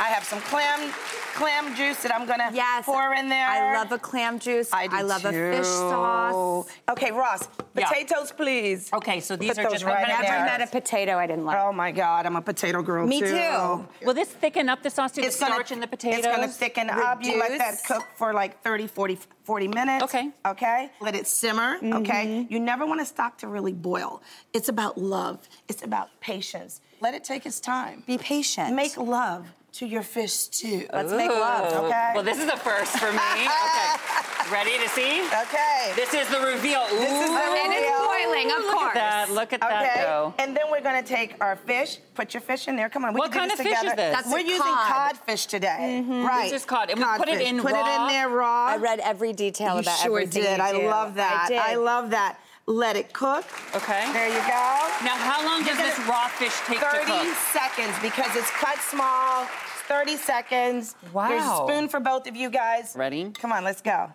I 0.00 0.08
have 0.08 0.24
some 0.24 0.40
clam 0.40 0.92
clam 1.34 1.74
juice 1.74 2.00
that 2.02 2.14
I'm 2.14 2.26
gonna 2.26 2.50
Yes. 2.52 2.84
pour 2.84 3.12
in 3.14 3.28
there. 3.28 3.46
I 3.48 3.74
love 3.74 3.90
a 3.90 3.98
clam 3.98 4.38
juice. 4.38 4.68
I, 4.72 4.86
do 4.86 5.02
love 5.02 5.24
a 5.24 5.32
fish 5.32 5.58
too. 5.58 5.64
sauce. 5.64 6.66
Okay, 6.90 7.10
Ross, 7.10 7.48
Yeah. 7.74 7.88
potatoes, 7.88 8.30
please. 8.30 8.88
Okay, 8.92 9.18
so 9.18 9.34
these 9.34 9.54
Put 9.56 9.66
are 9.66 9.70
just 9.70 9.84
right 9.84 9.96
kind 10.06 10.12
of 10.12 10.20
Never 10.22 10.32
there. 10.32 10.44
met 10.44 10.60
a 10.62 10.66
potato 10.68 11.18
I 11.18 11.26
didn't 11.26 11.44
like. 11.44 11.58
Oh 11.58 11.72
my 11.72 11.90
God, 11.90 12.24
I'm 12.26 12.36
a 12.36 12.40
potato 12.42 12.82
girl 12.82 13.04
Me 13.06 13.18
too. 13.20 13.26
too. 13.26 13.88
Will 14.06 14.14
this 14.14 14.28
thicken 14.28 14.68
up 14.68 14.82
the 14.84 14.90
sauce 14.90 15.10
too? 15.12 15.22
It's 15.22 15.36
the 15.36 15.46
gonna, 15.46 15.54
starch 15.54 15.72
in 15.72 15.80
the 15.80 15.88
potatoes? 15.88 16.18
It's 16.18 16.26
gonna 16.28 16.46
thicken 16.48 16.88
up. 16.88 17.24
You 17.24 17.38
let 17.40 17.58
that 17.58 17.82
cook 17.84 18.04
for 18.14 18.32
like 18.32 18.62
30, 18.62 18.86
40, 18.86 19.18
40 19.42 19.68
minutes. 19.68 20.04
Okay. 20.04 20.30
Okay. 20.46 20.90
Let 21.00 21.16
it 21.16 21.26
simmer. 21.26 21.78
Mm-hmm. 21.78 21.92
Okay. 21.94 22.46
You 22.48 22.60
never 22.60 22.86
want 22.86 23.00
a 23.00 23.04
stock 23.04 23.38
to 23.38 23.48
really 23.48 23.72
boil. 23.72 24.22
It's 24.52 24.68
about 24.68 24.98
love. 24.98 25.48
It's 25.68 25.82
about 25.82 26.10
patience. 26.20 26.80
Let 27.00 27.14
it 27.14 27.24
take 27.24 27.44
its 27.44 27.58
time. 27.58 28.04
Be 28.06 28.18
patient. 28.18 28.72
Make 28.74 28.96
love 28.96 29.46
to 29.74 29.86
your 29.86 30.02
fish 30.02 30.46
too. 30.46 30.86
Let's 30.92 31.10
make 31.12 31.30
love. 31.30 31.72
Oh. 31.72 31.86
Okay. 31.86 32.12
Well, 32.14 32.22
this 32.22 32.38
is 32.38 32.46
a 32.48 32.56
first 32.56 32.98
for 32.98 33.10
me. 33.12 33.18
Okay. 33.64 34.52
Ready 34.52 34.76
to 34.78 34.88
see? 34.90 35.22
Okay. 35.22 35.92
This 35.96 36.12
is 36.12 36.28
the 36.28 36.38
reveal. 36.38 36.80
Ooh. 36.92 36.98
This 36.98 37.10
is 37.10 37.30
the 37.30 37.40
And 37.40 37.72
it's 37.72 37.80
reveal. 37.80 38.06
boiling, 38.06 38.50
of 38.52 38.58
Look 38.58 38.74
course. 38.74 38.88
at 38.88 39.26
that. 39.26 39.30
Look 39.30 39.52
at 39.54 39.60
that 39.60 40.06
Okay, 40.06 40.42
and 40.42 40.54
then 40.54 40.64
we're 40.70 40.82
gonna 40.82 41.02
take 41.02 41.34
our 41.40 41.56
fish. 41.56 41.98
Put 42.14 42.34
your 42.34 42.42
fish 42.42 42.68
in 42.68 42.76
there. 42.76 42.90
Come 42.90 43.06
on, 43.06 43.14
we 43.14 43.20
What 43.20 43.32
can 43.32 43.48
do 43.48 43.48
kind 43.48 43.50
this 43.52 43.60
of 43.60 43.66
fish 43.66 43.74
is 43.74 43.80
together. 43.80 43.96
this? 44.02 44.14
That's 44.16 44.28
we're 44.30 44.38
a 44.40 44.42
using 44.42 44.60
cod. 44.60 45.14
codfish 45.14 45.46
today, 45.46 46.02
mm-hmm. 46.02 46.26
right? 46.26 46.50
This 46.50 46.60
is 46.60 46.66
cod, 46.66 46.90
and 46.90 46.98
we 47.00 47.04
put 47.16 47.28
it 47.28 47.40
in 47.40 47.58
Put 47.60 47.72
it 47.72 47.86
in 47.86 48.06
there 48.08 48.28
raw. 48.28 48.66
I 48.66 48.76
read 48.76 49.00
every 49.00 49.32
detail 49.32 49.74
You 49.76 49.80
about 49.80 49.98
sure 49.98 50.18
everything 50.18 50.42
did. 50.42 50.58
you 50.58 50.62
I 50.64 50.72
do. 50.72 50.86
love 50.88 51.14
that. 51.14 51.48
I 51.50 51.72
did. 51.74 51.78
love 51.80 52.10
that. 52.10 52.38
Let 52.66 52.96
it 52.96 53.12
cook. 53.12 53.44
Okay. 53.76 54.10
There 54.12 54.28
you 54.28 54.40
go. 54.48 54.64
Now, 55.04 55.16
how 55.20 55.44
long 55.44 55.64
does 55.64 55.76
this 55.76 55.98
raw 56.08 56.28
fish 56.28 56.54
take 56.66 56.78
30 56.80 57.04
to 57.04 57.04
cook? 57.04 57.36
seconds 57.52 57.92
because 58.00 58.34
it's 58.34 58.50
cut 58.52 58.78
small. 58.78 59.44
30 59.86 60.16
seconds. 60.16 60.94
Wow. 61.12 61.28
There's 61.28 61.44
a 61.44 61.56
spoon 61.56 61.88
for 61.88 62.00
both 62.00 62.26
of 62.26 62.36
you 62.36 62.48
guys. 62.48 62.94
Ready? 62.96 63.30
Come 63.32 63.52
on, 63.52 63.64
let's 63.64 63.82
go. 63.82 64.14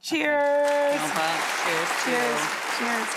Cheers. 0.00 0.96
No, 0.96 1.28
cheers. 1.62 1.88
Cheers. 2.02 2.40
Cheers. 2.80 3.08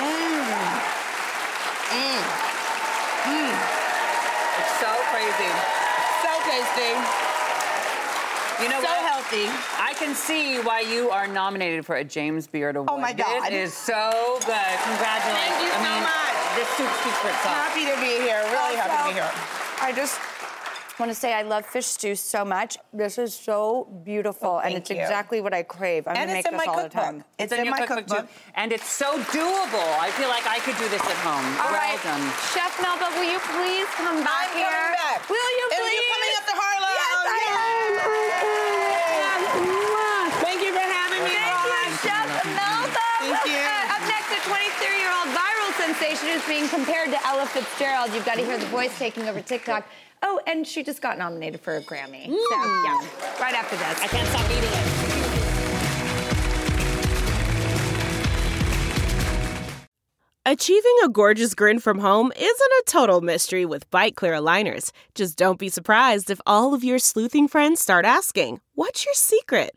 Mmm. 0.00 0.48
Mmm. 1.92 2.24
Mmm. 3.28 3.54
It's 4.58 4.74
so 4.80 4.90
crazy. 5.12 5.52
So 6.24 6.30
tasty. 6.48 6.92
You 8.64 8.70
know 8.70 8.80
so 8.80 8.88
what? 8.88 9.13
Healthy. 9.34 9.82
I 9.82 9.94
can 9.94 10.14
see 10.14 10.58
why 10.60 10.80
you 10.80 11.10
are 11.10 11.26
nominated 11.26 11.84
for 11.84 11.96
a 11.96 12.04
James 12.04 12.46
Beard 12.46 12.76
Award. 12.76 12.90
Oh, 12.92 12.98
my 12.98 13.12
God. 13.12 13.46
It 13.46 13.54
is 13.54 13.72
so 13.74 14.38
good. 14.46 14.74
Congratulations. 14.84 15.50
Thank 15.50 15.62
you 15.62 15.70
I 15.70 15.78
so 15.78 15.94
mean, 15.94 16.02
much. 16.02 16.36
This 16.56 16.68
soup 16.76 16.90
speaks 17.00 17.18
for 17.18 17.28
itself. 17.28 17.54
Happy 17.54 17.84
to 17.86 17.96
be 18.00 18.22
here. 18.22 18.42
Really 18.50 18.76
happy 18.76 18.96
to 19.02 19.08
be 19.08 19.14
here. 19.14 19.30
I 19.82 19.92
just 19.92 20.18
want 21.00 21.10
to 21.10 21.14
say 21.14 21.34
I 21.34 21.42
love 21.42 21.66
fish 21.66 21.86
stew 21.86 22.14
so 22.14 22.44
much. 22.44 22.78
This 22.92 23.18
is 23.18 23.34
so 23.34 23.90
beautiful, 24.04 24.62
oh, 24.62 24.64
and 24.64 24.74
it's 24.78 24.88
you. 24.90 24.94
exactly 25.02 25.40
what 25.40 25.52
I 25.52 25.64
crave. 25.64 26.06
I'm 26.06 26.14
And 26.14 26.30
gonna 26.30 26.38
make 26.38 26.44
this 26.46 26.54
my 26.54 26.70
all 26.70 26.80
the 26.80 26.88
time. 26.88 27.24
It's, 27.36 27.50
in, 27.52 27.58
in, 27.58 27.64
your 27.66 27.74
my 27.74 27.82
cookbook, 27.84 28.06
cookbook. 28.06 28.30
too. 28.30 28.50
And 28.54 28.70
it's 28.70 28.86
so 28.86 29.18
doable. 29.34 29.90
I 29.98 30.14
feel 30.14 30.28
like 30.30 30.46
I 30.46 30.62
could 30.62 30.78
do 30.78 30.86
this 30.94 31.02
at 31.02 31.18
home. 31.26 31.42
All 31.58 31.74
well 31.74 31.82
right, 31.82 31.98
done. 32.06 32.22
Chef 32.54 32.70
Melba, 32.78 33.10
will 33.18 33.26
you 33.26 33.42
please 33.58 33.90
come 33.98 34.22
back 34.22 34.54
I'm 34.54 34.62
here? 34.62 34.70
coming 34.70 34.94
back. 35.02 35.26
Will 35.26 35.50
you 35.58 35.66
And 35.74 35.82
please? 35.82 35.98
you're 35.98 36.10
coming 36.14 36.32
up 36.38 36.46
to 36.46 36.54
Harlem. 36.54 36.94
Yes, 36.94 37.18
I 37.26 37.40
am. 37.42 37.64
Thank 40.46 40.62
you 40.62 40.70
for 40.70 40.86
having 40.86 41.22
me, 41.26 41.34
Thank 41.34 41.58
you, 41.58 41.74
Ross. 41.74 42.06
Chef 42.06 42.30
Melba. 42.54 43.02
Thank 43.18 43.42
you. 43.50 43.58
Uh, 43.66 43.94
up 43.98 44.02
next, 44.06 44.30
a 44.30 44.40
23-year-old 44.46 45.28
viral 45.34 45.70
sensation 45.94 46.28
is 46.28 46.44
being 46.46 46.68
compared 46.68 47.10
to 47.10 47.26
Ella 47.26 47.46
Fitzgerald. 47.46 48.12
You've 48.12 48.24
got 48.24 48.36
to 48.36 48.44
hear 48.44 48.58
the 48.58 48.66
voice 48.66 48.96
taking 48.98 49.28
over 49.28 49.40
TikTok. 49.40 49.86
Oh, 50.22 50.40
and 50.46 50.66
she 50.66 50.82
just 50.82 51.00
got 51.00 51.18
nominated 51.18 51.60
for 51.60 51.76
a 51.76 51.82
Grammy. 51.82 52.26
So, 52.26 52.32
mm. 52.32 52.84
yeah, 52.84 53.40
right 53.40 53.54
after 53.54 53.76
this. 53.76 54.00
I 54.02 54.08
can't 54.08 54.28
stop 54.28 54.50
eating 54.50 54.64
it. 54.64 55.14
Achieving 60.46 60.96
a 61.04 61.08
gorgeous 61.08 61.54
grin 61.54 61.78
from 61.78 62.00
home 62.00 62.32
isn't 62.36 62.72
a 62.72 62.82
total 62.86 63.20
mystery 63.20 63.64
with 63.64 63.90
Byte 63.90 64.14
Clear 64.14 64.34
aligners. 64.34 64.90
Just 65.14 65.38
don't 65.38 65.58
be 65.58 65.68
surprised 65.68 66.30
if 66.30 66.40
all 66.46 66.74
of 66.74 66.84
your 66.84 66.98
sleuthing 66.98 67.48
friends 67.48 67.80
start 67.80 68.04
asking, 68.04 68.60
What's 68.74 69.04
your 69.04 69.14
secret? 69.14 69.76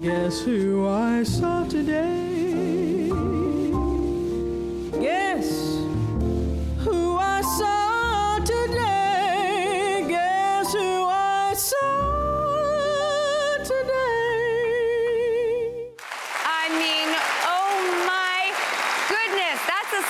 Guess 0.00 0.40
who 0.40 0.88
I 0.88 1.22
saw 1.22 1.64
today? 1.68 3.08
Guess 4.98 5.76
who 6.78 7.18
I 7.18 7.40
saw 7.42 8.38
today? 8.38 10.04
Guess 10.08 10.72
who 10.72 11.04
I 11.06 11.54
saw 11.54 12.48
today? 13.62 13.92
I 16.42 16.68
mean, 16.80 17.14
oh 17.46 17.76
my 18.02 18.50
goodness, 19.06 19.60
that's 19.70 19.92
a 19.92 20.02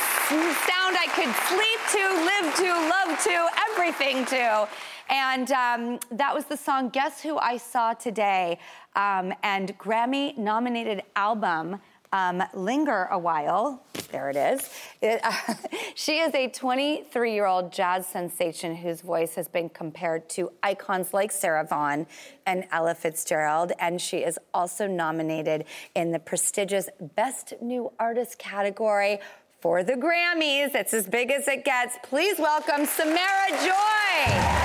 sound 0.65 0.97
I 0.97 1.09
could 1.13 1.35
sleep 1.53 1.81
to, 1.93 2.05
live 2.25 2.49
to, 2.63 2.71
love 2.89 3.13
to, 3.25 3.37
everything 3.69 4.25
to. 4.27 4.67
And 5.13 5.53
um, 5.53 5.99
that 6.13 6.35
was 6.35 6.47
the 6.47 6.57
song 6.57 6.89
Guess 6.89 7.21
Who 7.21 7.37
I 7.37 7.59
Saw 7.59 7.93
Today, 7.93 8.59
um, 8.97 9.35
and 9.43 9.79
Grammy 9.79 10.37
nominated 10.39 11.03
album. 11.15 11.81
Um, 12.15 12.43
Linger 12.53 13.07
Awhile. 13.11 13.83
There 14.11 14.29
it 14.29 14.37
is. 14.37 14.69
It, 15.01 15.19
uh, 15.25 15.33
she 15.95 16.19
is 16.19 16.35
a 16.35 16.47
23 16.47 17.33
year 17.33 17.47
old 17.47 17.73
jazz 17.73 18.07
sensation 18.07 18.77
whose 18.77 19.01
voice 19.01 19.35
has 19.35 19.49
been 19.49 19.71
compared 19.71 20.29
to 20.31 20.53
icons 20.63 21.15
like 21.15 21.33
Sarah 21.33 21.65
Vaughan 21.65 22.07
and 22.45 22.67
Ella 22.71 22.95
Fitzgerald. 22.95 23.73
And 23.79 23.99
she 23.99 24.19
is 24.19 24.39
also 24.53 24.87
nominated 24.87 25.65
in 25.95 26.13
the 26.13 26.19
prestigious 26.19 26.91
Best 27.17 27.55
New 27.63 27.91
Artist 27.99 28.39
category 28.39 29.19
for 29.63 29.83
the 29.83 29.95
Grammys. 29.95 30.75
It's 30.75 30.93
as 30.93 31.07
big 31.07 31.31
as 31.31 31.49
it 31.49 31.65
gets. 31.65 31.97
Please 32.03 32.39
welcome 32.39 32.85
Samara 32.85 33.49
Joy. 33.65 34.62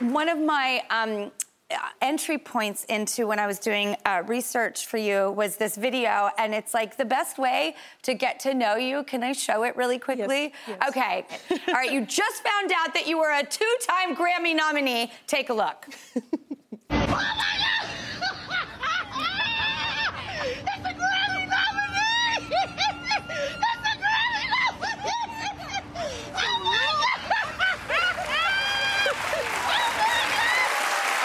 One 0.00 0.28
of 0.28 0.38
my 0.38 0.82
um, 0.90 1.30
uh, 1.70 1.76
entry 2.00 2.38
points 2.38 2.84
into 2.84 3.26
when 3.26 3.38
I 3.38 3.46
was 3.46 3.58
doing 3.58 3.96
uh, 4.04 4.22
research 4.26 4.86
for 4.86 4.96
you 4.96 5.30
was 5.32 5.56
this 5.56 5.76
video, 5.76 6.30
and 6.38 6.54
it's 6.54 6.74
like 6.74 6.96
the 6.96 7.04
best 7.04 7.38
way 7.38 7.76
to 8.02 8.14
get 8.14 8.40
to 8.40 8.54
know 8.54 8.76
you. 8.76 9.04
Can 9.04 9.22
I 9.22 9.32
show 9.32 9.62
it 9.64 9.76
really 9.76 9.98
quickly? 9.98 10.52
Okay. 10.88 11.26
All 11.68 11.74
right. 11.74 11.92
You 11.92 12.04
just 12.06 12.42
found 12.42 12.72
out 12.76 12.94
that 12.94 13.06
you 13.06 13.18
were 13.18 13.30
a 13.30 13.44
two-time 13.44 14.16
Grammy 14.16 14.56
nominee. 14.56 15.12
Take 15.26 15.50
a 15.50 15.54
look. 15.54 15.86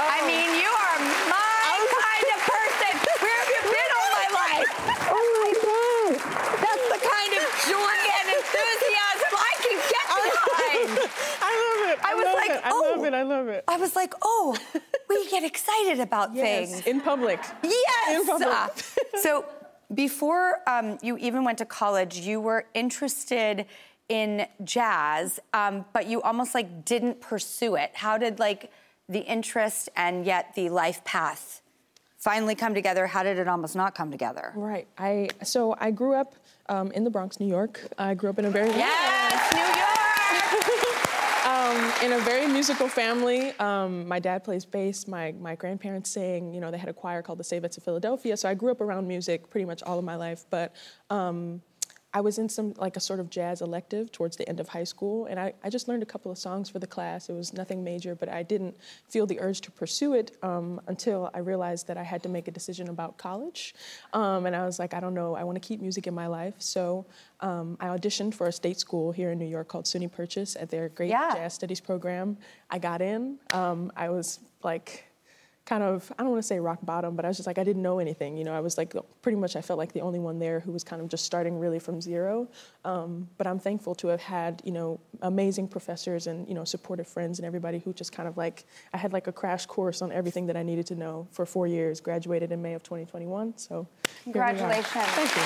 I 0.07 0.21
mean, 0.27 0.49
you 0.59 0.69
are 0.69 0.99
my 1.29 1.75
kind 1.85 2.27
of 2.33 2.39
person. 2.45 2.93
Where 3.21 3.37
have 3.39 3.49
you 3.49 3.61
been 3.73 3.91
all 3.95 4.09
my 4.15 4.27
life? 4.33 4.69
Oh 5.11 5.27
my 5.41 5.53
God. 5.63 6.13
That's 6.61 6.85
the 6.91 6.99
kind 7.01 7.31
of 7.35 7.43
joy 7.69 7.97
and 8.19 8.27
enthusiasm 8.35 9.31
I 9.37 9.53
can 9.61 9.77
get 9.91 10.05
behind. 10.07 10.89
I 11.41 11.53
love 11.61 11.81
it. 11.89 11.97
I 12.03 12.13
was 12.15 12.25
love 12.25 12.35
like, 12.35 12.51
it. 12.51 12.61
I 12.63 12.69
oh. 12.71 12.93
love 12.95 13.05
it. 13.05 13.13
I 13.13 13.23
love 13.23 13.47
it. 13.47 13.63
I 13.67 13.77
was 13.95 14.01
like, 14.01 14.13
oh, 14.21 14.57
we 15.09 15.29
get 15.29 15.43
excited 15.43 15.99
about 15.99 16.33
Yes, 16.35 16.71
things. 16.71 16.87
in 16.87 17.01
public. 17.01 17.39
Yes. 17.63 18.21
In 18.21 18.27
public. 18.27 18.47
Uh, 18.49 18.67
so 19.21 19.45
before 19.93 20.59
um, 20.67 20.97
you 21.01 21.17
even 21.17 21.43
went 21.43 21.57
to 21.59 21.65
college, 21.65 22.17
you 22.19 22.39
were 22.41 22.65
interested 22.73 23.65
in 24.09 24.45
jazz, 24.63 25.39
um, 25.53 25.85
but 25.93 26.05
you 26.07 26.21
almost 26.21 26.53
like 26.53 26.85
didn't 26.85 27.21
pursue 27.21 27.75
it. 27.75 27.91
How 27.95 28.17
did 28.17 28.39
like 28.39 28.71
the 29.09 29.19
interest 29.19 29.89
and 29.95 30.25
yet 30.25 30.53
the 30.55 30.69
life 30.69 31.03
path 31.03 31.61
finally 32.17 32.55
come 32.55 32.73
together? 32.75 33.07
How 33.07 33.23
did 33.23 33.39
it 33.39 33.47
almost 33.47 33.75
not 33.75 33.95
come 33.95 34.11
together? 34.11 34.51
Right. 34.55 34.87
I 34.97 35.29
so 35.43 35.75
I 35.79 35.89
grew 35.91 36.13
up 36.13 36.35
um, 36.69 36.91
in 36.91 37.03
the 37.03 37.09
Bronx, 37.09 37.39
New 37.39 37.47
York. 37.47 37.81
I 37.97 38.13
grew 38.13 38.29
up 38.29 38.37
in 38.39 38.45
a 38.45 38.51
very 38.51 38.69
Yes, 38.69 39.53
New 39.53 39.59
York. 39.59 39.84
Um, 41.75 41.91
in 42.03 42.13
a 42.13 42.19
very 42.19 42.47
musical 42.47 42.87
family. 42.87 43.51
Um, 43.59 44.07
my 44.07 44.19
dad 44.19 44.45
plays 44.45 44.63
bass. 44.63 45.07
My 45.07 45.33
my 45.33 45.55
grandparents 45.55 46.09
sang. 46.09 46.53
You 46.53 46.61
know, 46.61 46.71
they 46.71 46.77
had 46.77 46.87
a 46.87 46.93
choir 46.93 47.21
called 47.21 47.37
the 47.37 47.43
Savettes 47.43 47.77
of 47.77 47.83
Philadelphia. 47.83 48.37
So 48.37 48.47
I 48.47 48.53
grew 48.53 48.71
up 48.71 48.79
around 48.79 49.07
music 49.07 49.49
pretty 49.49 49.65
much 49.65 49.83
all 49.83 49.99
of 49.99 50.05
my 50.05 50.15
life. 50.15 50.45
But 50.49 50.73
um, 51.09 51.61
I 52.15 52.21
was 52.21 52.37
in 52.39 52.47
some 52.47 52.73
like 52.77 52.95
a 52.95 53.01
sort 53.01 53.19
of 53.19 53.29
jazz 53.29 53.61
elective 53.61 54.09
towards 54.09 54.37
the 54.37 54.47
end 54.47 54.61
of 54.61 54.69
high 54.69 54.85
school, 54.85 55.25
and 55.25 55.37
I, 55.37 55.53
I 55.65 55.69
just 55.69 55.89
learned 55.89 56.01
a 56.01 56.05
couple 56.05 56.31
of 56.31 56.37
songs 56.37 56.69
for 56.69 56.79
the 56.79 56.87
class. 56.87 57.27
It 57.29 57.33
was 57.33 57.51
nothing 57.51 57.83
major, 57.83 58.15
but 58.15 58.29
I 58.29 58.41
didn't 58.41 58.77
feel 59.09 59.25
the 59.27 59.37
urge 59.41 59.59
to 59.61 59.71
pursue 59.71 60.13
it 60.13 60.37
um, 60.41 60.79
until 60.87 61.29
I 61.33 61.39
realized 61.39 61.87
that 61.87 61.97
I 61.97 62.03
had 62.03 62.23
to 62.23 62.29
make 62.29 62.47
a 62.47 62.51
decision 62.51 62.87
about 62.87 63.17
college. 63.17 63.75
Um, 64.13 64.45
and 64.45 64.55
I 64.55 64.65
was 64.65 64.79
like, 64.79 64.93
I 64.93 65.01
don't 65.01 65.13
know, 65.13 65.35
I 65.35 65.43
want 65.43 65.61
to 65.61 65.67
keep 65.67 65.81
music 65.81 66.07
in 66.07 66.13
my 66.13 66.27
life. 66.27 66.53
So 66.59 67.05
um, 67.41 67.75
I 67.81 67.87
auditioned 67.87 68.33
for 68.33 68.47
a 68.47 68.51
state 68.53 68.79
school 68.79 69.11
here 69.11 69.31
in 69.31 69.37
New 69.37 69.45
York 69.45 69.67
called 69.67 69.83
SUNY 69.83 70.09
Purchase 70.09 70.55
at 70.55 70.69
their 70.69 70.87
great 70.87 71.09
Yeah. 71.09 71.33
jazz 71.33 71.53
studies 71.53 71.81
program. 71.81 72.37
I 72.71 72.79
got 72.79 73.01
in. 73.01 73.39
Um, 73.51 73.91
I 73.97 74.09
was 74.09 74.39
like, 74.63 75.04
kind 75.65 75.81
of 75.81 76.11
I 76.17 76.23
don't 76.23 76.31
want 76.31 76.43
to 76.43 76.47
say 76.47 76.59
rock 76.59 76.79
bottom, 76.83 77.15
but 77.15 77.25
I 77.25 77.27
was 77.27 77.37
just 77.37 77.47
like 77.47 77.57
I 77.57 77.63
didn't 77.63 77.81
know 77.81 77.99
anything. 77.99 78.37
You 78.37 78.43
know, 78.43 78.53
I 78.53 78.59
was 78.59 78.77
like 78.77 78.95
pretty 79.21 79.37
much 79.37 79.55
I 79.55 79.61
felt 79.61 79.79
like 79.79 79.93
the 79.93 80.01
only 80.01 80.19
one 80.19 80.37
there 80.37 80.59
who 80.59 80.71
was 80.71 80.83
kind 80.83 81.01
of 81.01 81.09
just 81.09 81.25
starting 81.25 81.59
really 81.59 81.79
from 81.79 82.01
zero. 82.01 82.47
Um, 82.83 83.27
but 83.37 83.47
I'm 83.47 83.59
thankful 83.59 83.95
to 83.95 84.07
have 84.09 84.21
had 84.21 84.61
you 84.63 84.71
know 84.71 84.99
amazing 85.21 85.67
professors 85.67 86.27
and 86.27 86.47
you 86.47 86.53
know 86.53 86.63
supportive 86.63 87.07
friends 87.07 87.39
and 87.39 87.45
everybody 87.45 87.79
who 87.79 87.93
just 87.93 88.11
kind 88.11 88.29
of 88.29 88.37
like 88.37 88.65
I 88.93 88.97
had 88.97 89.11
like 89.11 89.27
a 89.27 89.31
crash 89.31 89.65
course 89.65 90.01
on 90.01 90.11
everything 90.11 90.45
that 90.47 90.55
I 90.55 90.63
needed 90.63 90.85
to 90.87 90.95
know 90.95 91.27
for 91.31 91.45
four 91.45 91.65
years. 91.65 91.99
Graduated 91.99 92.51
in 92.51 92.61
May 92.61 92.73
of 92.73 92.83
2021. 92.83 93.57
So 93.57 93.87
here 94.23 94.33
we 94.33 94.39
are. 94.39 94.47
Congratulations. 94.49 94.85
Thank 94.93 95.35
you. 95.35 95.43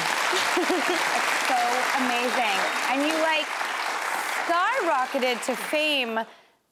It's 0.60 1.47
so 1.47 1.60
amazing. 2.03 2.60
And 2.91 3.01
you 3.08 3.13
like 3.23 3.47
skyrocketed 4.49 5.45
to 5.45 5.55
fame. 5.55 6.19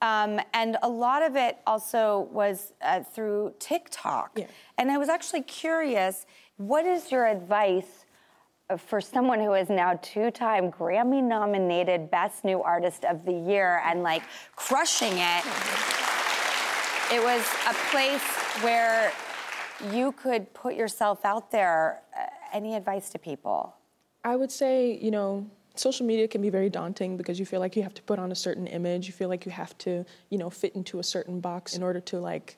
Um, 0.01 0.39
and 0.53 0.77
a 0.83 0.89
lot 0.89 1.23
of 1.23 1.35
it 1.35 1.57
also 1.65 2.27
was 2.31 2.73
uh, 2.81 3.01
through 3.01 3.53
TikTok. 3.59 4.39
And 4.77 4.91
I 4.91 4.97
was 4.97 5.09
actually 5.09 5.41
curious 5.41 6.25
what 6.57 6.85
is 6.85 7.11
your 7.11 7.25
advice 7.25 8.05
uh, 8.69 8.77
for 8.77 9.01
someone 9.01 9.39
who 9.39 9.53
is 9.53 9.69
now 9.69 9.99
two 10.01 10.29
time 10.29 10.71
Grammy 10.71 11.23
nominated 11.23 12.11
Best 12.11 12.43
New 12.43 12.61
Artist 12.61 13.05
of 13.05 13.25
the 13.25 13.33
Year 13.33 13.81
and 13.85 14.03
like 14.03 14.21
crushing 14.55 15.13
it? 15.13 15.43
It 17.11 17.23
was 17.23 17.41
a 17.67 17.73
place 17.89 18.23
where 18.61 19.11
you 19.91 20.11
could 20.11 20.53
put 20.53 20.75
yourself 20.75 21.23
out 21.25 21.51
there. 21.51 22.01
Uh, 22.15 22.25
any 22.53 22.75
advice 22.75 23.09
to 23.09 23.19
people? 23.19 23.75
I 24.23 24.35
would 24.35 24.51
say, 24.51 24.97
you 25.01 25.11
know, 25.11 25.49
social 25.79 26.05
media 26.05 26.27
can 26.27 26.41
be 26.41 26.49
very 26.49 26.69
daunting 26.69 27.17
because 27.17 27.39
you 27.39 27.45
feel 27.45 27.59
like 27.59 27.75
you 27.75 27.83
have 27.83 27.93
to 27.95 28.01
put 28.03 28.19
on 28.19 28.31
a 28.31 28.35
certain 28.35 28.67
image. 28.67 29.07
You 29.07 29.13
feel 29.13 29.29
like 29.29 29.45
you 29.45 29.51
have 29.51 29.77
to, 29.79 30.05
you 30.29 30.37
know, 30.37 30.49
fit 30.49 30.75
into 30.75 30.99
a 30.99 31.03
certain 31.03 31.39
box 31.39 31.75
in 31.75 31.83
order 31.83 31.99
to 32.01 32.19
like 32.19 32.57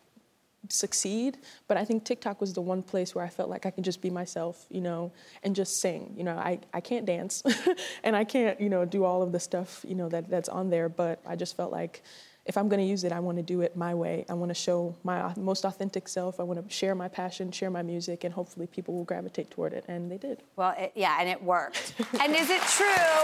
succeed. 0.67 1.37
But 1.67 1.77
I 1.77 1.85
think 1.85 2.03
TikTok 2.03 2.41
was 2.41 2.53
the 2.53 2.61
one 2.61 2.83
place 2.83 3.15
where 3.15 3.23
I 3.23 3.29
felt 3.29 3.49
like 3.49 3.65
I 3.65 3.71
could 3.71 3.83
just 3.83 4.01
be 4.01 4.09
myself, 4.09 4.65
you 4.69 4.81
know, 4.81 5.11
and 5.43 5.55
just 5.55 5.79
sing. 5.79 6.13
You 6.17 6.23
know, 6.23 6.37
I, 6.37 6.59
I 6.73 6.81
can't 6.81 7.05
dance 7.05 7.43
and 8.03 8.15
I 8.15 8.23
can't, 8.23 8.59
you 8.59 8.69
know, 8.69 8.85
do 8.85 9.03
all 9.03 9.21
of 9.21 9.31
the 9.31 9.39
stuff, 9.39 9.85
you 9.87 9.95
know, 9.95 10.09
that, 10.09 10.29
that's 10.29 10.49
on 10.49 10.69
there. 10.69 10.89
But 10.89 11.21
I 11.25 11.35
just 11.35 11.55
felt 11.55 11.71
like 11.71 12.03
if 12.49 12.57
I'm 12.57 12.67
going 12.67 12.79
to 12.79 12.85
use 12.85 13.03
it, 13.03 13.11
I 13.11 13.19
want 13.19 13.37
to 13.37 13.43
do 13.43 13.61
it 13.61 13.75
my 13.75 13.93
way. 13.93 14.25
I 14.27 14.33
want 14.33 14.49
to 14.49 14.55
show 14.55 14.95
my 15.03 15.31
most 15.37 15.65
authentic 15.65 16.07
self. 16.07 16.39
I 16.39 16.43
want 16.43 16.67
to 16.67 16.73
share 16.73 16.95
my 16.95 17.07
passion, 17.07 17.51
share 17.51 17.69
my 17.69 17.83
music, 17.83 18.23
and 18.23 18.33
hopefully 18.33 18.65
people 18.65 18.95
will 18.95 19.03
gravitate 19.03 19.51
toward 19.51 19.71
it. 19.71 19.85
And 19.87 20.11
they 20.11 20.17
did. 20.17 20.41
Well, 20.55 20.73
it, 20.75 20.91
yeah, 20.95 21.17
and 21.19 21.29
it 21.29 21.41
worked. 21.43 21.93
and 22.19 22.35
is 22.35 22.49
it 22.49 22.61
true, 22.63 23.19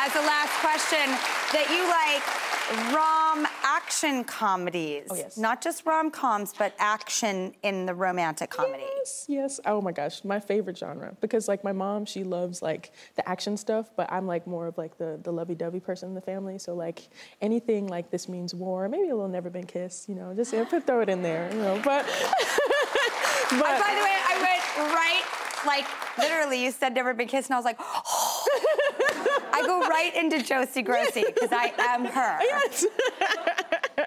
as 0.00 0.16
a 0.16 0.24
last 0.24 0.54
question, 0.64 1.04
that 1.52 1.68
you 1.68 1.84
like 1.92 2.24
rom 2.96 3.46
action 3.76 4.24
comedies? 4.24 5.06
Oh, 5.10 5.14
yes. 5.14 5.36
Not 5.36 5.62
just 5.62 5.84
rom 5.84 6.10
coms, 6.10 6.54
but 6.58 6.74
action 6.78 7.54
in 7.62 7.86
the 7.86 7.94
romantic 7.94 8.50
comedies. 8.50 8.86
Yes, 8.98 9.26
yes. 9.28 9.60
Oh 9.66 9.80
my 9.80 9.92
gosh, 9.92 10.24
my 10.24 10.40
favorite 10.40 10.78
genre. 10.78 11.16
Because 11.20 11.48
like 11.48 11.62
my 11.62 11.72
mom, 11.72 12.04
she 12.06 12.24
loves 12.24 12.62
like 12.62 12.92
the 13.16 13.28
action 13.28 13.56
stuff, 13.56 13.90
but 13.96 14.10
I'm 14.10 14.26
like 14.26 14.46
more 14.46 14.66
of 14.66 14.78
like 14.78 14.96
the, 14.98 15.18
the 15.22 15.32
lovey-dovey 15.32 15.80
person 15.80 16.08
in 16.08 16.14
the 16.14 16.20
family. 16.20 16.58
So 16.58 16.74
like 16.74 17.08
anything 17.40 17.86
like 17.86 18.10
this 18.10 18.28
means 18.28 18.54
war, 18.54 18.88
maybe 18.88 19.10
a 19.10 19.14
little 19.14 19.28
never 19.28 19.50
been 19.50 19.66
kissed, 19.66 20.08
you 20.08 20.14
know, 20.14 20.32
just 20.34 20.52
yeah, 20.52 20.64
put 20.64 20.86
throw 20.86 21.00
it 21.00 21.08
in 21.08 21.22
there, 21.22 21.50
you 21.52 21.58
know. 21.58 21.80
But 21.84 22.06
Uh, 23.50 23.60
by 23.60 23.94
the 23.94 24.02
way, 24.04 24.16
I 24.28 24.36
went 24.42 24.92
right, 24.94 25.22
like 25.66 26.18
literally, 26.18 26.62
you 26.62 26.70
said 26.70 26.94
never 26.94 27.14
been 27.14 27.28
kissed, 27.28 27.48
and 27.48 27.54
I 27.54 27.58
was 27.58 27.64
like, 27.64 27.78
I 27.80 29.62
go 29.66 29.80
right 29.88 30.14
into 30.14 30.42
Josie 30.42 30.82
Grossie 30.82 31.24
because 31.26 31.50
I 31.52 31.72
am 31.78 32.04
her. 32.04 32.38
Yes. 32.48 32.86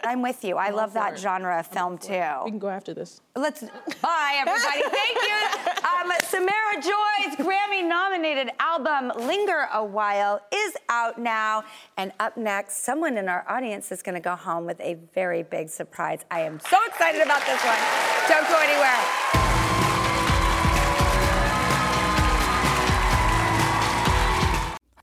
I'm 0.03 0.21
with 0.21 0.43
you. 0.43 0.57
I 0.57 0.69
love 0.69 0.93
that 0.93 1.17
genre 1.17 1.59
of 1.59 1.67
film 1.67 1.97
too. 1.97 2.23
We 2.45 2.51
can 2.51 2.59
go 2.59 2.69
after 2.69 2.93
this. 2.93 3.21
Let's 3.35 3.61
bye 4.01 4.35
everybody. 4.39 4.81
Thank 4.89 5.17
you. 5.17 5.71
Um, 5.89 6.11
Samara 6.23 6.81
Joy's 6.81 7.35
Grammy-nominated 7.37 8.51
album 8.59 9.11
"Linger 9.27 9.67
Awhile" 9.73 10.41
is 10.53 10.73
out 10.89 11.19
now, 11.19 11.63
and 11.97 12.11
up 12.19 12.37
next, 12.37 12.83
someone 12.83 13.17
in 13.17 13.29
our 13.29 13.45
audience 13.47 13.91
is 13.91 14.01
going 14.01 14.15
to 14.15 14.21
go 14.21 14.35
home 14.35 14.65
with 14.65 14.79
a 14.81 14.97
very 15.13 15.43
big 15.43 15.69
surprise. 15.69 16.19
I 16.31 16.41
am 16.41 16.59
so 16.59 16.77
excited 16.87 17.21
about 17.21 17.45
this 17.45 17.63
one. 17.63 17.77
Don't 18.27 18.47
go 18.47 18.59
anywhere. 18.59 19.50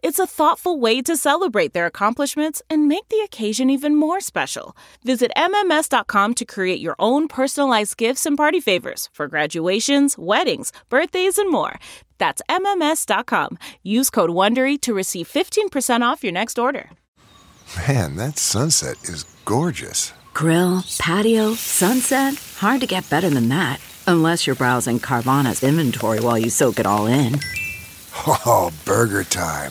It's 0.00 0.20
a 0.20 0.26
thoughtful 0.26 0.78
way 0.78 1.02
to 1.02 1.16
celebrate 1.16 1.72
their 1.72 1.86
accomplishments 1.86 2.62
and 2.70 2.86
make 2.86 3.08
the 3.08 3.20
occasion 3.24 3.68
even 3.68 3.96
more 3.96 4.20
special. 4.20 4.76
Visit 5.02 5.32
MMS.com 5.36 6.34
to 6.34 6.44
create 6.44 6.80
your 6.80 6.94
own 7.00 7.26
personalized 7.26 7.96
gifts 7.96 8.24
and 8.24 8.36
party 8.36 8.60
favors 8.60 9.10
for 9.12 9.26
graduations, 9.26 10.16
weddings, 10.16 10.72
birthdays, 10.88 11.36
and 11.36 11.50
more. 11.50 11.80
That's 12.18 12.40
MMS.com. 12.48 13.58
Use 13.82 14.08
code 14.08 14.30
WONDERY 14.30 14.80
to 14.82 14.94
receive 14.94 15.28
15% 15.28 16.02
off 16.02 16.22
your 16.22 16.32
next 16.32 16.58
order. 16.60 16.90
Man, 17.88 18.14
that 18.16 18.38
sunset 18.38 18.96
is 19.04 19.24
gorgeous. 19.44 20.12
Grill, 20.32 20.84
patio, 21.00 21.54
sunset. 21.54 22.34
Hard 22.58 22.80
to 22.82 22.86
get 22.86 23.10
better 23.10 23.30
than 23.30 23.48
that. 23.48 23.80
Unless 24.06 24.46
you're 24.46 24.56
browsing 24.56 25.00
Carvana's 25.00 25.62
inventory 25.64 26.20
while 26.20 26.38
you 26.38 26.50
soak 26.50 26.78
it 26.78 26.86
all 26.86 27.06
in. 27.06 27.40
Oh, 28.26 28.72
burger 28.84 29.22
time. 29.22 29.70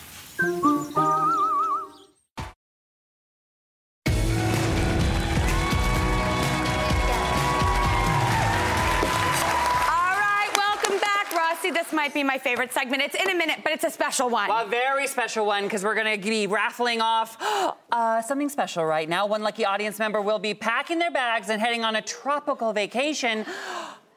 Be 12.21 12.27
my 12.27 12.37
favorite 12.37 12.71
segment. 12.71 13.01
It's 13.01 13.15
in 13.15 13.29
a 13.29 13.35
minute, 13.35 13.59
but 13.63 13.71
it's 13.71 13.83
a 13.83 13.89
special 13.89 14.29
one. 14.29 14.49
A 14.49 14.65
very 14.67 15.07
special 15.07 15.45
one 15.45 15.63
because 15.63 15.83
we're 15.83 15.95
going 15.95 16.19
to 16.19 16.29
be 16.29 16.47
raffling 16.47 17.01
off 17.01 17.37
uh, 17.91 18.21
something 18.21 18.49
special 18.49 18.85
right 18.85 19.09
now. 19.09 19.25
One 19.25 19.41
lucky 19.41 19.65
audience 19.65 19.99
member 19.99 20.21
will 20.21 20.39
be 20.39 20.53
packing 20.53 20.99
their 20.99 21.11
bags 21.11 21.49
and 21.49 21.59
heading 21.59 21.83
on 21.83 21.95
a 21.95 22.01
tropical 22.01 22.73
vacation. 22.73 23.45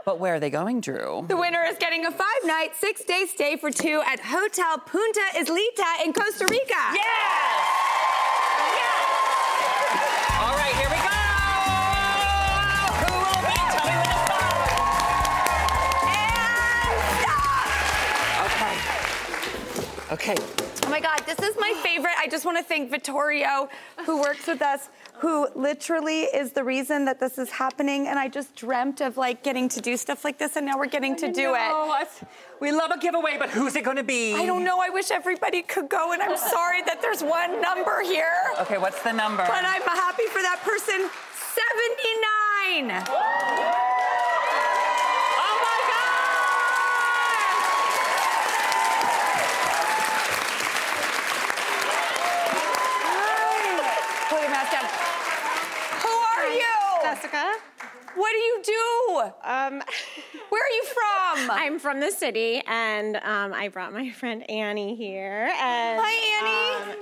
But 0.07 0.21
where 0.21 0.35
are 0.35 0.39
they 0.39 0.51
going, 0.51 0.83
Drew? 0.83 1.25
The 1.29 1.37
winner 1.39 1.63
is 1.63 1.79
getting 1.79 2.05
a 2.05 2.11
five 2.11 2.43
night, 2.45 2.73
six 2.77 3.05
day 3.05 3.25
stay 3.27 3.57
for 3.57 3.71
two 3.71 4.03
at 4.05 4.21
Hotel 4.21 4.77
Punta 4.77 5.23
Islita 5.35 6.05
in 6.05 6.13
Costa 6.13 6.47
Rica. 6.47 6.75
Yes! 6.93 7.84
Okay. 20.11 20.33
Okay. 20.33 20.35
Oh 20.87 20.91
my 20.91 21.01
God, 21.01 21.21
this 21.27 21.39
is 21.39 21.57
my 21.59 21.73
favorite. 21.83 22.13
I 22.19 22.29
just 22.29 22.45
want 22.45 22.59
to 22.59 22.63
thank 22.63 22.91
Vittorio, 22.91 23.69
who 24.05 24.21
works 24.21 24.47
with 24.47 24.61
us, 24.61 24.91
who 25.15 25.49
literally 25.55 26.23
is 26.25 26.53
the 26.53 26.63
reason 26.63 27.07
that 27.07 27.19
this 27.19 27.39
is 27.39 27.51
happening. 27.51 28.07
And 28.07 28.19
I 28.19 28.29
just 28.29 28.55
dreamt 28.55 29.01
of 29.01 29.17
like 29.17 29.43
getting 29.43 29.69
to 29.71 29.81
do 29.81 29.97
stuff 29.97 30.25
like 30.25 30.39
this, 30.39 30.57
and 30.57 30.67
now 30.67 30.77
we're 30.79 30.87
getting 30.87 31.17
to 31.17 31.33
do 31.33 31.53
know, 31.53 31.55
it. 31.55 32.03
us- 32.03 32.23
We 32.61 32.71
love 32.71 32.91
a 32.91 32.99
giveaway, 32.99 33.37
but 33.39 33.49
who's 33.51 33.77
it 33.77 33.85
going 33.85 33.97
to 33.97 34.05
be? 34.05 34.35
I 34.35 34.45
don't 34.47 34.63
know. 34.63 34.79
I 34.81 34.91
wish 34.91 35.11
everybody 35.11 35.63
could 35.63 35.89
go, 35.89 36.13
and 36.13 36.23
I'm 36.23 36.37
sorry 36.37 36.83
that 36.83 37.01
there's 37.01 37.23
one 37.23 37.61
number 37.63 38.03
here. 38.03 38.35
Okay, 38.61 38.77
what's 38.79 39.03
the 39.03 39.13
number? 39.13 39.45
But 39.47 39.65
I'm 39.65 39.83
happy 39.83 40.27
for 40.27 40.43
that 40.43 40.61
person. 40.63 41.09
79. 41.55 43.05
Oh 45.37 45.61
my 45.63 45.75
Pull 54.29 54.41
your 54.41 54.51
mask 54.51 54.73
down. 54.73 54.85
Who 56.03 56.09
are 56.09 56.49
you? 56.49 56.75
Jessica. 57.03 57.55
What 58.15 58.31
do 58.31 58.37
you 58.39 58.63
do? 58.65 59.21
Um, 59.43 59.83
Where 60.51 60.63
are 60.63 60.71
you 60.71 60.85
from? 60.85 61.51
I'm 61.51 61.79
from 61.81 61.99
the 62.01 62.11
city, 62.13 62.63
and 62.67 63.17
um, 63.17 63.53
I 63.53 63.69
brought 63.69 63.93
my 63.93 64.11
friend 64.13 64.49
Annie 64.49 64.95
here. 64.95 65.51
And, 65.59 66.01
Hi, 66.01 66.85
Annie. 66.87 66.97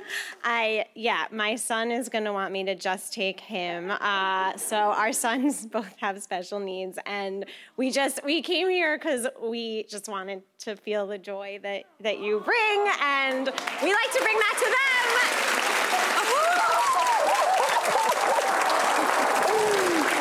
I 0.44 0.86
yeah, 0.94 1.26
my 1.30 1.56
son 1.56 1.90
is 1.90 2.08
gonna 2.08 2.32
want 2.32 2.52
me 2.52 2.64
to 2.64 2.74
just 2.74 3.12
take 3.12 3.40
him. 3.40 3.90
Uh, 3.90 4.56
so 4.56 4.76
our 4.76 5.12
sons 5.12 5.66
both 5.70 5.94
have 5.98 6.22
special 6.22 6.58
needs, 6.58 6.98
and 7.06 7.44
we 7.76 7.90
just 7.90 8.24
we 8.24 8.40
came 8.42 8.70
here 8.70 8.96
because 8.98 9.26
we 9.42 9.84
just 9.84 10.08
wanted 10.08 10.42
to 10.60 10.76
feel 10.76 11.06
the 11.06 11.18
joy 11.18 11.60
that 11.62 11.84
that 12.00 12.20
you 12.20 12.40
bring, 12.40 12.88
and 13.02 13.46
we 13.82 13.92
like 13.92 14.12
to 14.12 14.20
bring 14.22 14.38
that 14.38 14.54
to 14.58 14.64
them. 14.64 16.32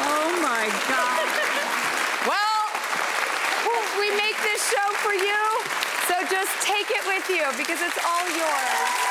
Oh 0.04 0.30
my 0.42 0.68
God. 0.90 1.26
Well, 2.28 2.64
we 4.00 4.12
make 4.16 4.38
this 4.44 4.62
show 4.70 4.88
for 5.02 5.14
you, 5.14 5.42
so 6.08 6.16
just 6.30 6.52
take 6.62 6.91
it 7.02 7.08
with 7.08 7.30
you 7.30 7.46
because 7.58 7.82
it's 7.82 7.98
all 8.06 8.28
yours. 8.38 9.11